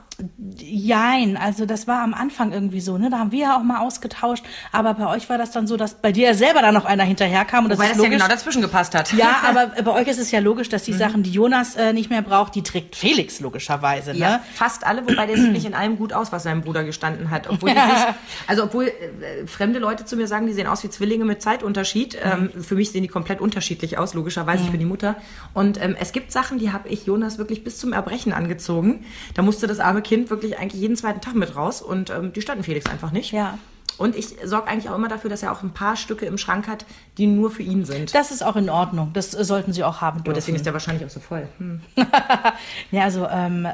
Jein, 0.56 1.38
also 1.38 1.66
das 1.66 1.88
war 1.88 2.02
am 2.02 2.14
Anfang 2.14 2.52
irgendwie 2.52 2.82
so, 2.82 2.98
ne? 2.98 3.10
Da 3.10 3.20
haben 3.20 3.32
wir 3.32 3.40
ja 3.40 3.58
auch 3.58 3.64
mal 3.64 3.80
ausgetauscht, 3.80 4.44
aber 4.72 4.96
bei 4.96 5.08
euch 5.08 5.30
war 5.30 5.38
das 5.38 5.52
dann 5.52 5.68
so, 5.68 5.78
dass 5.78 5.96
bei 5.96 6.12
dir 6.12 6.34
selber 6.34 6.62
da 6.62 6.72
noch 6.72 6.86
einer 6.86 7.04
hinterherkam 7.04 7.66
und 7.66 7.70
das 7.70 7.78
Wobei 7.78 7.90
das 7.90 7.98
logisch. 7.98 8.14
ja 8.14 8.18
genau 8.18 8.28
dazwischen 8.28 8.62
gepasst 8.62 8.96
hat. 8.96 9.14
Ja, 9.14 9.38
aber 9.48 9.68
bei 9.84 9.92
euch 9.92 10.08
ist 10.08 10.20
es 10.20 10.32
ja 10.32 10.40
logisch, 10.40 10.70
dass 10.70 10.84
die 10.84 10.94
mhm. 10.94 10.98
Sachen, 10.98 11.24
die 11.24 11.32
Jonas 11.32 11.76
äh, 11.76 11.94
nicht 11.94 12.10
mehr 12.10 12.22
braucht, 12.22 12.56
die 12.56 12.64
trägt 12.64 12.96
Felix 12.96 13.40
logischerweise, 13.40 14.12
ne? 14.14 14.20
Ja, 14.20 14.42
fast 14.54 14.86
alle, 14.86 15.08
wobei 15.08 15.28
der 15.28 15.38
sieht 15.38 15.52
nicht 15.52 15.66
in 15.66 15.74
allem 15.74 15.98
gut 15.98 16.14
aus, 16.14 16.32
was 16.32 16.44
sein 16.44 16.62
Bruder 16.62 16.84
gestanden 16.84 17.30
hat. 17.30 17.48
Obwohl 17.50 17.70
die 17.70 17.76
sich, 17.76 18.06
also 18.48 18.64
obwohl 18.64 18.88
äh, 18.88 19.46
fremde 19.46 19.80
Leute 19.80 20.06
zu 20.06 20.16
mir 20.16 20.28
sagen, 20.28 20.48
die 20.48 20.54
sehen 20.54 20.68
aus 20.68 20.84
wie 20.84 20.90
Zwillinge 20.90 21.26
mit 21.26 21.42
Zeitunterschied. 21.42 22.16
Mhm. 22.16 22.52
Ähm, 22.56 22.64
für 22.64 22.76
mich 22.76 22.92
sehen 22.92 23.04
die 23.04 23.08
komplett 23.08 23.40
unterschiedlich 23.40 23.98
aus, 23.98 24.14
logischerweise. 24.18 24.60
Mhm. 24.60 24.66
Ich 24.66 24.72
bin 24.72 24.80
die 24.80 24.86
Mutter. 24.86 25.16
Und 25.54 25.82
ähm, 25.82 25.96
es 26.00 26.12
gibt 26.12 26.32
Sachen, 26.32 26.60
die 26.60 26.72
habe 26.72 26.90
ich 26.90 27.06
Jonas 27.06 27.38
wirklich 27.38 27.64
bis 27.64 27.78
zum 27.78 27.94
Erbrechen 27.94 28.34
angezogen. 28.34 29.06
Da 29.36 29.42
musste 29.42 29.68
das 29.68 29.80
arme 29.80 30.02
Kind 30.02 30.30
wirklich 30.30 30.60
eigentlich 30.60 30.82
jeden 30.82 30.96
zweiten 30.96 31.22
Tag 31.22 31.36
mit 31.36 31.56
raus 31.56 31.82
und 31.82 32.10
ähm, 32.10 32.34
die 32.34 32.42
standen 32.42 32.64
Felix 32.64 32.88
einfach 32.88 33.12
nicht. 33.12 33.32
Ja. 33.32 33.58
Und 33.98 34.16
ich 34.16 34.36
sorge 34.44 34.68
eigentlich 34.68 34.90
auch 34.90 34.96
immer 34.96 35.08
dafür, 35.08 35.30
dass 35.30 35.42
er 35.42 35.52
auch 35.52 35.64
ein 35.64 35.72
paar 35.72 35.96
Stücke 35.96 36.26
im 36.28 36.38
Schrank 36.38 36.68
hat, 36.68 36.86
die 37.18 37.26
nur 37.26 37.50
für 37.50 37.64
ihn 37.64 37.84
sind. 37.84 38.14
Das 38.14 38.32
ist 38.32 38.44
auch 38.44 38.56
in 38.56 38.70
Ordnung. 38.70 39.12
Das 39.14 39.34
äh, 39.34 39.44
sollten 39.44 39.74
Sie 39.74 39.84
auch 39.84 40.02
haben 40.02 40.20
dürfen. 40.20 40.30
Oh, 40.30 40.36
deswegen 40.36 40.56
ist 40.56 40.66
der 40.66 40.74
wahrscheinlich 40.74 41.06
auch 41.06 41.10
so 41.10 41.20
voll. 41.20 41.48
Hm. 41.58 41.82
ja, 42.92 43.04
also 43.04 43.28
ähm, 43.28 43.68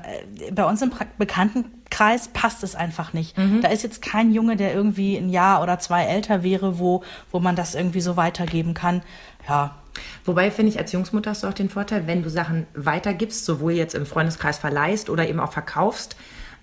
bei 0.53 0.63
uns 0.63 0.81
im 0.81 0.91
Bekanntenkreis 1.17 2.29
passt 2.29 2.63
es 2.63 2.75
einfach 2.75 3.11
nicht. 3.11 3.37
Mhm. 3.37 3.61
Da 3.61 3.67
ist 3.69 3.83
jetzt 3.83 4.01
kein 4.01 4.33
Junge, 4.33 4.55
der 4.55 4.73
irgendwie 4.73 5.17
ein 5.17 5.29
Jahr 5.29 5.61
oder 5.61 5.79
zwei 5.79 6.05
älter 6.05 6.41
wäre, 6.41 6.79
wo, 6.79 7.03
wo 7.31 7.39
man 7.39 7.57
das 7.57 7.75
irgendwie 7.75 8.01
so 8.01 8.15
weitergeben 8.15 8.73
kann. 8.73 9.01
Ja, 9.47 9.75
Wobei 10.25 10.51
finde 10.51 10.71
ich, 10.71 10.79
als 10.79 10.91
Jungsmutter 10.91 11.31
hast 11.31 11.43
du 11.43 11.47
auch 11.47 11.53
den 11.53 11.69
Vorteil, 11.69 12.07
wenn 12.07 12.23
du 12.23 12.29
Sachen 12.29 12.67
weitergibst, 12.73 13.45
sowohl 13.45 13.73
jetzt 13.73 13.95
im 13.95 14.05
Freundeskreis 14.05 14.57
verleihst 14.57 15.09
oder 15.09 15.27
eben 15.27 15.39
auch 15.39 15.51
verkaufst, 15.51 16.15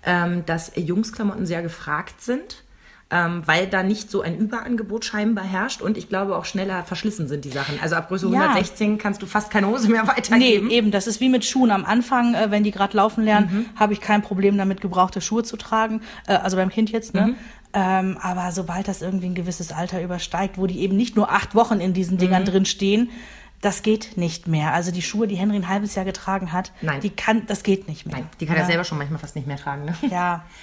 ähm, 0.03 0.45
dass 0.45 0.71
Jungsklamotten 0.75 1.45
sehr 1.45 1.61
gefragt 1.61 2.21
sind. 2.21 2.60
Ähm, 3.11 3.43
weil 3.45 3.67
da 3.67 3.83
nicht 3.83 4.09
so 4.09 4.21
ein 4.21 4.37
Überangebot 4.37 5.03
scheinbar 5.03 5.43
herrscht 5.43 5.81
und 5.81 5.97
ich 5.97 6.07
glaube 6.07 6.37
auch 6.37 6.45
schneller 6.45 6.83
verschlissen 6.83 7.27
sind 7.27 7.43
die 7.43 7.49
Sachen. 7.49 7.77
Also 7.81 7.95
ab 7.95 8.07
Größe 8.07 8.27
ja. 8.27 8.39
116 8.39 8.97
kannst 8.97 9.21
du 9.21 9.25
fast 9.25 9.51
keine 9.51 9.67
Hose 9.67 9.89
mehr 9.89 10.07
weitergeben. 10.07 10.67
Nee, 10.67 10.73
eben, 10.73 10.91
das 10.91 11.07
ist 11.07 11.19
wie 11.19 11.27
mit 11.27 11.43
Schuhen. 11.43 11.71
Am 11.71 11.83
Anfang, 11.83 12.33
äh, 12.35 12.51
wenn 12.51 12.63
die 12.63 12.71
gerade 12.71 12.95
laufen 12.95 13.23
lernen, 13.25 13.49
mhm. 13.51 13.79
habe 13.79 13.93
ich 13.93 13.99
kein 13.99 14.21
Problem 14.21 14.57
damit, 14.57 14.79
gebrauchte 14.79 15.19
Schuhe 15.19 15.43
zu 15.43 15.57
tragen. 15.57 16.01
Äh, 16.25 16.35
also 16.35 16.55
beim 16.55 16.69
Kind 16.69 16.89
jetzt, 16.89 17.13
ne? 17.13 17.27
Mhm. 17.27 17.35
Ähm, 17.73 18.17
aber 18.21 18.51
sobald 18.51 18.87
das 18.87 19.01
irgendwie 19.01 19.27
ein 19.27 19.35
gewisses 19.35 19.71
Alter 19.71 20.01
übersteigt, 20.01 20.57
wo 20.57 20.67
die 20.67 20.79
eben 20.79 20.97
nicht 20.97 21.15
nur 21.15 21.31
acht 21.31 21.55
Wochen 21.55 21.79
in 21.79 21.93
diesen 21.93 22.17
Dingern 22.17 22.43
mhm. 22.43 22.47
drin 22.47 22.65
stehen, 22.65 23.09
das 23.61 23.83
geht 23.83 24.17
nicht 24.17 24.47
mehr. 24.47 24.73
Also 24.73 24.91
die 24.91 25.01
Schuhe, 25.01 25.27
die 25.27 25.35
Henry 25.35 25.55
ein 25.55 25.69
halbes 25.69 25.95
Jahr 25.95 26.05
getragen 26.05 26.51
hat, 26.51 26.71
Nein. 26.81 26.99
die 26.99 27.11
kann, 27.11 27.45
das 27.45 27.63
geht 27.63 27.87
nicht 27.87 28.05
mehr. 28.05 28.17
Nein, 28.17 28.29
die 28.39 28.45
kann 28.45 28.55
ja. 28.55 28.63
er 28.63 28.67
selber 28.67 28.83
schon 28.83 28.97
manchmal 28.97 29.19
fast 29.19 29.35
nicht 29.35 29.47
mehr 29.47 29.57
tragen. 29.57 29.85
Ne? 29.85 29.95
Ja. 30.09 30.43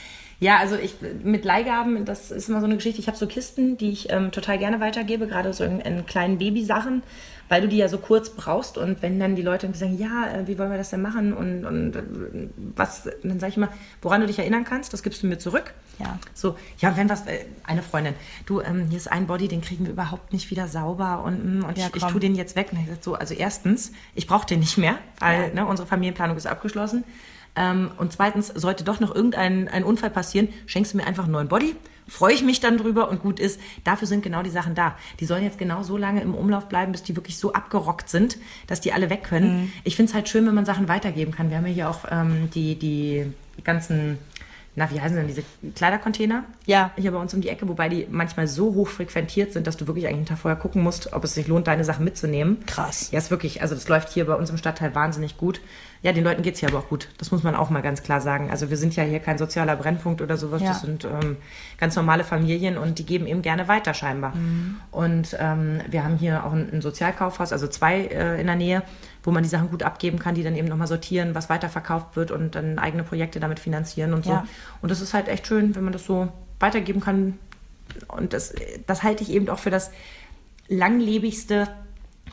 Ja, 0.40 0.58
also 0.58 0.76
ich 0.76 0.94
mit 1.24 1.44
Leihgaben, 1.44 2.04
das 2.04 2.30
ist 2.30 2.48
immer 2.48 2.60
so 2.60 2.66
eine 2.66 2.76
Geschichte. 2.76 3.00
Ich 3.00 3.08
habe 3.08 3.18
so 3.18 3.26
Kisten, 3.26 3.76
die 3.76 3.90
ich 3.90 4.10
ähm, 4.10 4.30
total 4.30 4.58
gerne 4.58 4.80
weitergebe, 4.80 5.26
gerade 5.26 5.52
so 5.52 5.64
in, 5.64 5.80
in 5.80 6.06
kleinen 6.06 6.38
Babysachen 6.38 7.02
weil 7.48 7.62
du 7.62 7.68
die 7.68 7.78
ja 7.78 7.88
so 7.88 7.98
kurz 7.98 8.30
brauchst 8.30 8.78
und 8.78 9.02
wenn 9.02 9.18
dann 9.18 9.34
die 9.34 9.42
Leute 9.42 9.72
sagen, 9.74 9.98
ja, 9.98 10.30
äh, 10.32 10.46
wie 10.46 10.58
wollen 10.58 10.70
wir 10.70 10.78
das 10.78 10.90
denn 10.90 11.02
machen 11.02 11.32
und, 11.32 11.64
und 11.64 11.96
äh, 11.96 12.02
was, 12.76 13.08
dann 13.22 13.40
sage 13.40 13.50
ich 13.50 13.56
immer, 13.56 13.70
woran 14.02 14.20
du 14.20 14.26
dich 14.26 14.38
erinnern 14.38 14.64
kannst, 14.64 14.92
das 14.92 15.02
gibst 15.02 15.22
du 15.22 15.26
mir 15.26 15.38
zurück. 15.38 15.72
Ja. 15.98 16.18
So, 16.34 16.56
ja, 16.78 16.96
wenn 16.96 17.08
was, 17.08 17.26
äh, 17.26 17.44
eine 17.64 17.82
Freundin, 17.82 18.14
du, 18.46 18.60
ähm, 18.60 18.86
hier 18.88 18.98
ist 18.98 19.10
ein 19.10 19.26
Body, 19.26 19.48
den 19.48 19.60
kriegen 19.60 19.84
wir 19.84 19.92
überhaupt 19.92 20.32
nicht 20.32 20.50
wieder 20.50 20.68
sauber 20.68 21.22
und, 21.24 21.60
mm, 21.60 21.64
und 21.64 21.78
ja, 21.78 21.88
ich, 21.88 22.02
ich 22.02 22.04
tue 22.04 22.20
den 22.20 22.34
jetzt 22.34 22.54
weg. 22.54 22.68
Und 22.72 22.80
ich 22.80 22.86
sage 22.86 22.98
so, 23.00 23.14
also 23.14 23.34
erstens, 23.34 23.92
ich 24.14 24.26
brauche 24.26 24.46
den 24.46 24.60
nicht 24.60 24.78
mehr, 24.78 24.96
weil 25.18 25.48
ja. 25.48 25.54
ne, 25.54 25.66
unsere 25.66 25.88
Familienplanung 25.88 26.36
ist 26.36 26.46
abgeschlossen. 26.46 27.04
Ähm, 27.56 27.90
und 27.96 28.12
zweitens, 28.12 28.48
sollte 28.48 28.84
doch 28.84 29.00
noch 29.00 29.14
irgendein 29.14 29.68
ein 29.68 29.84
Unfall 29.84 30.10
passieren, 30.10 30.48
schenkst 30.66 30.92
du 30.92 30.96
mir 30.96 31.06
einfach 31.06 31.24
einen 31.24 31.32
neuen 31.32 31.48
Body. 31.48 31.74
Freue 32.06 32.32
ich 32.32 32.42
mich 32.42 32.60
dann 32.60 32.78
drüber 32.78 33.10
und 33.10 33.20
gut 33.20 33.38
ist. 33.38 33.60
Dafür 33.84 34.08
sind 34.08 34.22
genau 34.22 34.42
die 34.42 34.50
Sachen 34.50 34.74
da. 34.74 34.96
Die 35.20 35.26
sollen 35.26 35.44
jetzt 35.44 35.58
genau 35.58 35.82
so 35.82 35.98
lange 35.98 36.22
im 36.22 36.34
Umlauf 36.34 36.68
bleiben, 36.68 36.92
bis 36.92 37.02
die 37.02 37.14
wirklich 37.16 37.36
so 37.36 37.52
abgerockt 37.52 38.08
sind, 38.08 38.38
dass 38.66 38.80
die 38.80 38.94
alle 38.94 39.10
weg 39.10 39.24
können. 39.24 39.62
Mhm. 39.62 39.72
Ich 39.84 39.94
finde 39.94 40.10
es 40.10 40.14
halt 40.14 40.28
schön, 40.28 40.46
wenn 40.46 40.54
man 40.54 40.64
Sachen 40.64 40.88
weitergeben 40.88 41.32
kann. 41.32 41.50
Wir 41.50 41.58
haben 41.58 41.66
ja 41.66 41.72
hier 41.72 41.90
auch 41.90 42.06
ähm, 42.10 42.48
die, 42.54 42.76
die 42.76 43.30
ganzen 43.62 44.18
na, 44.78 44.88
wie 44.92 45.00
heißen 45.00 45.16
denn 45.16 45.26
diese 45.26 45.42
Kleidercontainer? 45.74 46.44
Ja. 46.64 46.92
Hier 46.96 47.10
bei 47.10 47.18
uns 47.18 47.34
um 47.34 47.40
die 47.40 47.48
Ecke, 47.48 47.68
wobei 47.68 47.88
die 47.88 48.06
manchmal 48.08 48.46
so 48.46 48.74
hoch 48.74 48.86
frequentiert 48.86 49.52
sind, 49.52 49.66
dass 49.66 49.76
du 49.76 49.88
wirklich 49.88 50.06
eigentlich 50.06 50.18
einen 50.18 50.26
Tag 50.26 50.38
vorher 50.38 50.58
gucken 50.58 50.84
musst, 50.84 51.12
ob 51.12 51.24
es 51.24 51.34
sich 51.34 51.48
lohnt, 51.48 51.66
deine 51.66 51.82
Sachen 51.82 52.04
mitzunehmen. 52.04 52.64
Krass. 52.64 53.10
Ja, 53.10 53.18
ist 53.18 53.32
wirklich, 53.32 53.60
also 53.60 53.74
das 53.74 53.88
läuft 53.88 54.10
hier 54.10 54.24
bei 54.26 54.34
uns 54.34 54.50
im 54.50 54.56
Stadtteil 54.56 54.94
wahnsinnig 54.94 55.36
gut. 55.36 55.60
Ja, 56.02 56.12
den 56.12 56.22
Leuten 56.22 56.42
geht's 56.42 56.60
hier 56.60 56.68
aber 56.68 56.78
auch 56.78 56.88
gut. 56.88 57.08
Das 57.18 57.32
muss 57.32 57.42
man 57.42 57.56
auch 57.56 57.70
mal 57.70 57.82
ganz 57.82 58.02
klar 58.02 58.20
sagen. 58.20 58.50
Also 58.50 58.70
wir 58.70 58.76
sind 58.76 58.94
ja 58.94 59.02
hier 59.02 59.18
kein 59.18 59.36
sozialer 59.36 59.74
Brennpunkt 59.74 60.22
oder 60.22 60.36
sowas. 60.36 60.62
Ja. 60.62 60.68
Das 60.68 60.82
sind 60.82 61.04
ähm, 61.04 61.36
ganz 61.78 61.96
normale 61.96 62.22
Familien 62.22 62.78
und 62.78 62.98
die 62.98 63.06
geben 63.06 63.26
eben 63.26 63.42
gerne 63.42 63.66
weiter 63.66 63.94
scheinbar. 63.94 64.34
Mhm. 64.34 64.76
Und 64.92 65.36
ähm, 65.40 65.80
wir 65.88 66.04
haben 66.04 66.16
hier 66.16 66.44
auch 66.44 66.52
ein, 66.52 66.72
ein 66.72 66.82
Sozialkaufhaus, 66.82 67.52
also 67.52 67.66
zwei 67.66 68.06
äh, 68.06 68.40
in 68.40 68.46
der 68.46 68.56
Nähe, 68.56 68.82
wo 69.24 69.32
man 69.32 69.42
die 69.42 69.48
Sachen 69.48 69.70
gut 69.70 69.82
abgeben 69.82 70.18
kann, 70.20 70.36
die 70.36 70.44
dann 70.44 70.54
eben 70.54 70.68
nochmal 70.68 70.86
sortieren, 70.86 71.34
was 71.34 71.50
weiterverkauft 71.50 72.14
wird 72.14 72.30
und 72.30 72.54
dann 72.54 72.78
eigene 72.78 73.02
Projekte 73.02 73.40
damit 73.40 73.58
finanzieren 73.58 74.14
und 74.14 74.24
so. 74.24 74.30
Ja. 74.30 74.46
Und 74.80 74.90
das 74.90 75.00
ist 75.00 75.14
halt 75.14 75.26
echt 75.26 75.46
schön, 75.46 75.74
wenn 75.74 75.82
man 75.82 75.92
das 75.92 76.04
so 76.04 76.28
weitergeben 76.60 77.00
kann. 77.00 77.38
Und 78.06 78.32
das, 78.32 78.54
das 78.86 79.02
halte 79.02 79.24
ich 79.24 79.30
eben 79.30 79.48
auch 79.48 79.58
für 79.58 79.70
das 79.70 79.90
langlebigste 80.68 81.66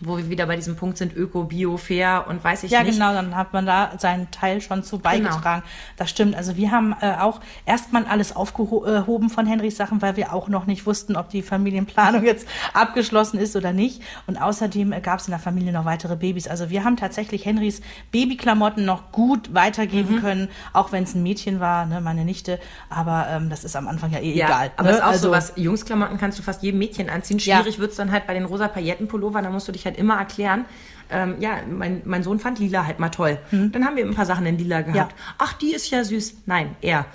wo 0.02 0.18
wir 0.18 0.30
wieder 0.30 0.46
bei 0.46 0.56
diesem 0.56 0.76
Punkt 0.76 0.98
sind, 0.98 1.16
Öko, 1.16 1.44
Bio, 1.46 1.78
Fair 1.78 2.26
und 2.28 2.44
weiß 2.44 2.64
ich 2.64 2.72
ja, 2.72 2.84
nicht. 2.84 2.94
Genau. 2.94 3.10
genau, 3.10 3.22
dann 3.22 3.36
hat 3.36 3.54
man 3.54 3.66
da 3.66 3.92
seinen 3.98 4.30
Teil 4.32 4.62
schon 4.62 4.84
zu 4.84 5.00
beigetragen. 5.00 5.64
Das 5.98 6.10
stimmt. 6.10 6.36
Also 6.36 6.56
wir 6.58 6.72
haben 6.72 6.96
äh, 7.02 7.16
auch 7.20 7.40
erstmal 7.66 8.06
alles 8.06 8.36
aufgehoben 8.36 9.30
von 9.30 9.46
Henrys 9.46 9.78
Sachen, 9.78 10.02
weil 10.02 10.16
wir 10.18 10.34
auch 10.34 10.48
noch 10.48 10.66
nicht 10.66 10.86
wussten, 10.86 11.16
ob 11.16 11.30
die 11.30 11.42
Familienplanung 11.42 12.24
jetzt 12.26 12.48
abgeschlossen 12.74 13.40
ist 13.40 13.56
oder 13.56 13.74
nicht. 13.74 14.02
Und 14.28 14.38
außerdem 14.42 14.92
äh, 14.92 15.02
gab 15.02 15.20
es 15.20 15.28
in 15.28 15.32
der 15.32 15.40
Familie 15.40 15.72
noch 15.72 15.86
weitere 15.86 16.16
Babys. 16.16 16.48
Also 16.48 16.70
wir 16.70 16.84
haben 16.84 16.98
tatsächlich 16.98 17.46
Henrys 17.46 17.82
Babyklamotten 18.12 18.86
noch 18.86 19.12
gut 19.12 19.54
weitergeben 19.54 20.16
Mhm. 20.16 20.22
können, 20.22 20.50
auch 20.74 20.92
wenn 20.92 21.04
es 21.04 21.16
ein 21.16 21.24
Mädchen 21.24 21.60
war, 21.60 21.86
ne, 21.86 22.02
meine 22.02 22.26
Nichte. 22.26 22.60
Aber 22.90 23.28
ähm, 23.30 23.50
das 23.50 23.64
ist 23.64 23.76
am 23.76 23.88
Anfang 23.88 24.12
ja 24.12 24.20
eh 24.20 24.34
Ja, 24.34 24.46
egal. 24.48 24.72
aber 24.78 24.84
ne? 24.84 24.90
es 24.92 24.98
ist 24.98 25.04
auch 25.04 25.08
also, 25.10 25.28
so 25.28 25.32
was, 25.32 25.54
Jungsklamotten 25.56 26.18
kannst 26.18 26.38
du 26.40 26.44
fast 26.44 26.64
jedem 26.64 26.80
Mädchen 26.80 27.10
anziehen. 27.10 27.40
Ja. 27.40 27.58
Schwierig 27.58 27.80
wird's 27.80 27.96
dann 27.96 28.12
halt 28.12 28.28
bei 28.28 28.34
den 28.34 28.46
rosa 28.46 28.68
Paillettenpullovern, 28.68 29.44
da 29.44 29.50
musst 29.50 29.68
du 29.68 29.72
dich 29.72 29.85
halt 29.86 29.98
immer 29.98 30.18
erklären. 30.18 30.66
Ähm, 31.12 31.36
ja, 31.40 31.60
mein, 31.70 32.02
mein 32.06 32.24
Sohn 32.24 32.40
fand 32.40 32.58
lila 32.60 32.86
halt 32.88 33.00
mal 33.00 33.10
toll. 33.10 33.38
Dann 33.52 33.86
haben 33.86 33.96
wir 33.96 34.06
ein 34.06 34.16
paar 34.16 34.26
Sachen 34.26 34.46
in 34.46 34.58
lila 34.58 34.82
gehabt. 34.82 35.14
Mhm. 35.14 35.18
Ja. 35.20 35.34
Ach, 35.38 35.54
die 35.54 35.74
ist 35.74 35.90
ja 35.92 36.04
süß. 36.04 36.38
Nein, 36.48 36.76
er. 36.82 37.06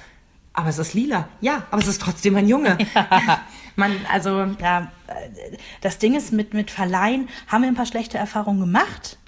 Aber 0.53 0.69
es 0.69 0.79
ist 0.79 0.95
lila. 0.95 1.29
Ja, 1.41 1.65
aber 1.71 1.83
es 1.83 1.89
ist 1.89 2.01
trotzdem 2.01 2.37
ein 2.37 2.47
Junge. 2.49 2.79
Man, 3.77 3.93
also, 4.13 4.47
Ja, 4.61 4.91
äh, 5.07 5.57
das 5.81 5.99
Ding 5.99 6.15
ist, 6.15 6.33
mit, 6.33 6.55
mit 6.55 6.71
Verleihen 6.71 7.29
haben 7.49 7.63
wir 7.63 7.69
ein 7.69 7.75
paar 7.75 7.87
schlechte 7.87 8.19
Erfahrungen 8.19 8.61
gemacht, 8.61 9.19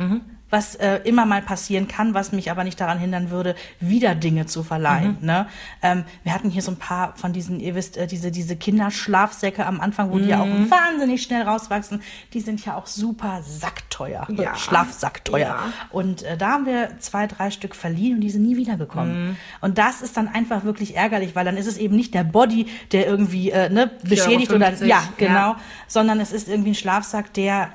was 0.53 0.75
äh, 0.75 1.01
immer 1.05 1.25
mal 1.25 1.41
passieren 1.41 1.89
kann, 1.89 2.13
was 2.13 2.31
mich 2.31 2.51
aber 2.51 2.63
nicht 2.63 2.79
daran 2.79 2.99
hindern 2.99 3.31
würde, 3.31 3.55
wieder 3.81 4.15
Dinge 4.15 4.45
zu 4.45 4.63
verleihen. 4.63 5.17
Ne? 5.23 5.47
Ähm, 5.83 6.05
wir 6.25 6.35
hatten 6.35 6.51
hier 6.51 6.61
so 6.61 6.71
ein 6.73 6.77
paar 6.77 7.17
von 7.17 7.33
diesen, 7.33 7.59
ihr 7.59 7.75
wisst, 7.75 7.97
äh, 7.97 8.07
diese, 8.07 8.31
diese 8.31 8.55
Kinderschlafsäcke 8.57 9.65
am 9.65 9.81
Anfang, 9.81 10.13
wo 10.13 10.19
die 10.19 10.27
ja 10.27 10.43
auch 10.43 10.47
wahnsinnig 10.47 11.23
schnell 11.23 11.43
rauswachsen, 11.43 12.03
die 12.35 12.41
sind 12.41 12.65
ja 12.67 12.77
auch 12.77 12.87
super 12.87 13.41
sackteuer, 13.43 14.27
Ja. 14.29 14.55
Schlafsackteuer. 14.55 15.41
Ja. 15.41 15.73
Und 15.91 16.23
äh, 16.23 16.37
da 16.37 16.51
haben 16.51 16.67
wir 16.67 16.99
zwei, 16.99 17.27
drei 17.27 17.51
Stück 17.51 17.75
verliehen 17.75 18.17
und 18.17 18.21
die 18.21 18.31
sind 18.31 18.43
nie 18.43 18.57
wiedergekommen. 18.57 19.39
Und 19.63 19.79
das 19.79 20.03
ist 20.03 20.19
dann 20.19 20.29
einfach 20.29 20.65
wirklich 20.65 20.97
ärgerlich, 20.97 21.35
weil 21.35 21.47
dann 21.47 21.57
ist 21.57 21.67
es 21.67 21.79
eben 21.79 21.97
nicht 21.97 22.13
der 22.13 22.25
Body, 22.25 22.67
der 22.93 23.07
irgendwie 23.07 23.51
äh, 23.51 23.71
ne, 23.71 23.91
beschädigt 24.03 24.53
oder 24.53 24.69
4,50 24.69 24.85
ja, 24.85 25.03
genau, 25.17 25.53
ja. 25.53 25.61
sondern 25.89 26.21
es 26.21 26.33
ist 26.33 26.49
irgendwie 26.49 26.73
ein 26.73 26.75
Schlafsack, 26.75 27.33
der 27.33 27.71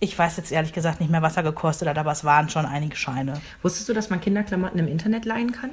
ich 0.00 0.18
weiß 0.18 0.36
jetzt 0.36 0.52
ehrlich 0.52 0.72
gesagt 0.72 1.00
nicht 1.00 1.10
mehr, 1.10 1.22
was 1.22 1.36
er 1.36 1.42
gekostet 1.42 1.88
hat, 1.88 1.98
aber 1.98 2.12
es 2.12 2.24
waren 2.24 2.48
schon 2.48 2.66
einige 2.66 2.96
Scheine. 2.96 3.34
wusstest 3.62 3.88
du, 3.88 3.92
dass 3.94 4.10
man 4.10 4.20
Kinderklamotten 4.20 4.78
im 4.78 4.88
Internet 4.88 5.24
leihen 5.24 5.52
kann? 5.52 5.70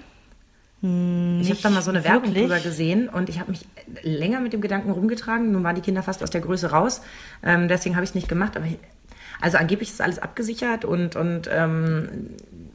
ich 0.86 0.90
habe 0.90 1.56
Hm, 1.56 1.58
da 1.64 1.70
mal 1.70 1.82
so 1.82 1.92
eine 1.92 2.04
Werbung 2.04 2.24
wirklich. 2.26 2.44
drüber 2.44 2.60
gesehen 2.60 3.08
und 3.08 3.30
ich 3.30 3.40
habe 3.40 3.52
mich 3.52 3.66
länger 4.02 4.42
mit 4.42 4.52
dem 4.52 4.60
Gedanken 4.60 4.92
rumgetragen. 4.92 5.52
Nun 5.54 5.64
waren 5.64 5.76
die 5.76 5.82
Kinder 5.82 6.04
fast 6.04 6.22
aus 6.22 6.30
der 6.30 6.42
Größe 6.42 6.72
raus, 6.72 7.02
ähm, 7.42 7.70
deswegen 7.70 7.96
habe 7.96 8.04
ich 8.04 8.10
es 8.10 8.16
nicht 8.16 8.28
gemacht. 8.28 8.58
Aber 8.58 8.66
ich, 8.66 8.78
also 9.40 9.58
angeblich 9.58 9.90
ist 9.92 10.02
alles 10.02 10.20
abgesichert 10.20 10.84
und, 10.84 11.16
und 11.16 11.50
ähm, 11.50 12.32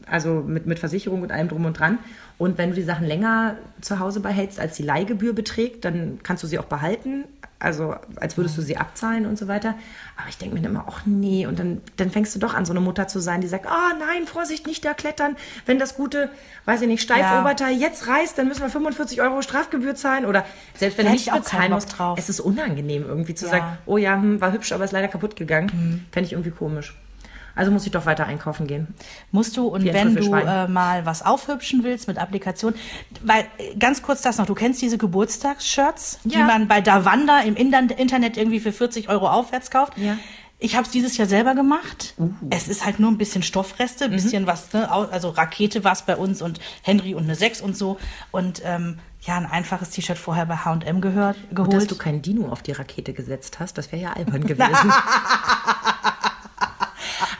also 0.06 0.42
mit, 0.46 0.64
mit 0.66 0.78
Versicherung 0.78 1.20
und 1.20 1.32
allem 1.32 1.48
drum 1.48 1.66
und 1.66 1.78
dran. 1.78 1.98
Und 2.38 2.56
wenn 2.56 2.70
du 2.70 2.76
die 2.76 2.82
Sachen 2.82 3.06
länger 3.06 3.56
zu 3.82 3.98
Hause 3.98 4.20
behältst, 4.20 4.58
als 4.58 4.76
die 4.76 4.84
Leihgebühr 4.84 5.34
beträgt, 5.34 5.84
dann 5.84 6.20
kannst 6.22 6.42
du 6.42 6.46
sie 6.46 6.58
auch 6.58 6.64
behalten. 6.64 7.24
Also 7.60 7.96
als 8.16 8.36
würdest 8.36 8.56
du 8.56 8.62
sie 8.62 8.76
abzahlen 8.76 9.26
und 9.26 9.36
so 9.36 9.48
weiter. 9.48 9.74
Aber 10.16 10.28
ich 10.28 10.38
denke 10.38 10.54
mir 10.54 10.62
dann 10.62 10.72
immer, 10.72 10.84
ach 10.88 11.02
nee. 11.06 11.46
Und 11.46 11.58
dann, 11.58 11.80
dann 11.96 12.10
fängst 12.10 12.34
du 12.34 12.38
doch 12.38 12.54
an, 12.54 12.64
so 12.64 12.72
eine 12.72 12.80
Mutter 12.80 13.08
zu 13.08 13.18
sein, 13.18 13.40
die 13.40 13.48
sagt, 13.48 13.66
ah 13.66 13.92
nein, 13.98 14.26
Vorsicht, 14.26 14.66
nicht 14.66 14.84
da 14.84 14.94
klettern. 14.94 15.36
Wenn 15.66 15.78
das 15.80 15.96
gute, 15.96 16.30
weiß 16.66 16.82
ich 16.82 16.86
nicht, 16.88 17.02
Steifoberteil 17.02 17.74
jetzt 17.76 18.06
reißt, 18.06 18.38
dann 18.38 18.46
müssen 18.46 18.62
wir 18.62 18.70
45 18.70 19.20
Euro 19.22 19.42
Strafgebühr 19.42 19.96
zahlen. 19.96 20.24
Oder 20.24 20.44
selbst 20.76 20.98
wenn 20.98 21.06
du 21.06 21.12
nicht 21.12 21.32
bezahlen 21.32 21.72
musst, 21.72 21.98
drauf. 21.98 22.16
es 22.18 22.28
ist 22.28 22.38
unangenehm 22.40 23.04
irgendwie 23.08 23.34
zu 23.34 23.46
Ja. 23.46 23.50
sagen, 23.50 23.78
oh 23.86 23.96
ja, 23.96 24.14
hm, 24.14 24.40
war 24.40 24.52
hübsch, 24.52 24.70
aber 24.72 24.84
ist 24.84 24.92
leider 24.92 25.08
kaputt 25.08 25.34
gegangen. 25.34 26.06
Fände 26.12 26.26
ich 26.26 26.32
irgendwie 26.32 26.50
komisch. 26.52 26.94
Also 27.58 27.72
muss 27.72 27.84
ich 27.84 27.90
doch 27.90 28.06
weiter 28.06 28.24
einkaufen 28.26 28.68
gehen. 28.68 28.94
Musst 29.32 29.56
du, 29.56 29.66
und 29.66 29.84
wenn 29.84 30.14
du 30.14 30.32
äh, 30.32 30.68
mal 30.68 31.04
was 31.04 31.22
aufhübschen 31.26 31.82
willst 31.82 32.06
mit 32.06 32.16
Applikation, 32.16 32.72
weil 33.24 33.46
ganz 33.78 34.00
kurz 34.00 34.22
das 34.22 34.38
noch, 34.38 34.46
du 34.46 34.54
kennst 34.54 34.80
diese 34.80 34.96
Geburtstagsshirts, 34.96 36.20
die 36.22 36.38
Ja. 36.38 36.44
man 36.46 36.68
bei 36.68 36.80
Davanda 36.80 37.40
im 37.40 37.56
Internet 37.56 38.36
irgendwie 38.36 38.60
für 38.60 38.72
40 38.72 39.08
Euro 39.08 39.28
aufwärts 39.28 39.72
kauft. 39.72 39.98
Ja. 39.98 40.16
Ich 40.60 40.74
habe 40.76 40.84
es 40.86 40.90
dieses 40.92 41.16
Jahr 41.16 41.26
selber 41.28 41.54
gemacht. 41.54 42.14
Es 42.50 42.68
ist 42.68 42.84
halt 42.84 42.98
nur 43.00 43.10
ein 43.10 43.18
bisschen 43.18 43.42
Stoffreste, 43.42 44.06
ein 44.06 44.10
bisschen 44.12 44.46
was, 44.46 44.72
ne? 44.72 44.90
also 44.90 45.30
Rakete 45.30 45.82
war 45.84 45.92
es 45.92 46.02
bei 46.02 46.16
uns 46.16 46.40
und 46.42 46.58
Henry 46.82 47.14
und 47.14 47.24
eine 47.24 47.34
6 47.36 47.60
und 47.60 47.76
so. 47.76 47.98
Und 48.32 48.62
ähm, 48.64 48.98
ja, 49.22 49.36
ein 49.36 49.46
einfaches 49.46 49.90
T-Shirt 49.90 50.18
vorher 50.18 50.46
bei 50.46 50.56
H&M 50.56 51.00
gehört, 51.00 51.36
Und 51.50 51.58
dass 51.58 51.66
geholt. 51.68 51.90
du 51.90 51.96
keinen 51.96 52.22
Dino 52.22 52.48
auf 52.50 52.62
die 52.62 52.72
Rakete 52.72 53.12
gesetzt 53.12 53.58
hast, 53.60 53.78
das 53.78 53.90
wäre 53.92 54.02
ja 54.02 54.12
albern 54.14 54.44
gewesen. 54.46 54.92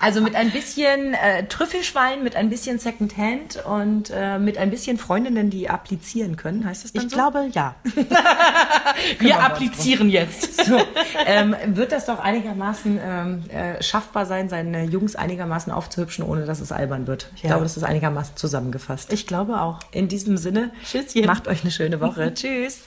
Also 0.00 0.20
mit 0.20 0.34
ein 0.36 0.50
bisschen 0.50 1.14
äh, 1.14 1.46
Trüffelschwein, 1.48 2.22
mit 2.22 2.36
ein 2.36 2.50
bisschen 2.50 2.78
Secondhand 2.78 3.64
und 3.64 4.10
äh, 4.14 4.38
mit 4.38 4.56
ein 4.58 4.70
bisschen 4.70 4.96
Freundinnen, 4.98 5.50
die 5.50 5.68
applizieren 5.68 6.36
können, 6.36 6.64
heißt 6.64 6.84
das 6.84 6.92
dann 6.92 7.04
ich 7.06 7.10
so? 7.10 7.16
glaube, 7.16 7.48
ja. 7.52 7.74
wir 9.18 9.40
applizieren 9.40 10.08
jetzt. 10.10 10.64
So, 10.66 10.78
ähm, 11.26 11.54
wird 11.66 11.92
das 11.92 12.06
doch 12.06 12.18
einigermaßen 12.20 13.00
ähm, 13.02 13.44
äh, 13.50 13.82
schaffbar 13.82 14.26
sein, 14.26 14.48
seine 14.48 14.84
Jungs 14.84 15.16
einigermaßen 15.16 15.72
aufzuhübschen, 15.72 16.24
ohne 16.24 16.44
dass 16.46 16.60
es 16.60 16.72
albern 16.72 17.06
wird. 17.06 17.30
Ich 17.36 17.42
Ja. 17.42 17.48
glaube, 17.50 17.64
das 17.64 17.76
ist 17.76 17.82
einigermaßen 17.84 18.36
zusammengefasst. 18.36 19.12
Ich 19.12 19.26
glaube 19.26 19.60
auch. 19.60 19.80
In 19.90 20.08
diesem 20.08 20.36
Sinne, 20.36 20.70
Tschüsschen. 20.84 21.26
macht 21.26 21.48
euch 21.48 21.62
eine 21.62 21.70
schöne 21.70 22.00
Woche. 22.00 22.32
Tschüss. 22.34 22.80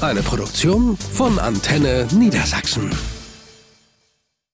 Eine 0.00 0.22
Produktion 0.22 0.96
von 0.96 1.38
Antenne 1.38 2.06
Niedersachsen. 2.12 2.90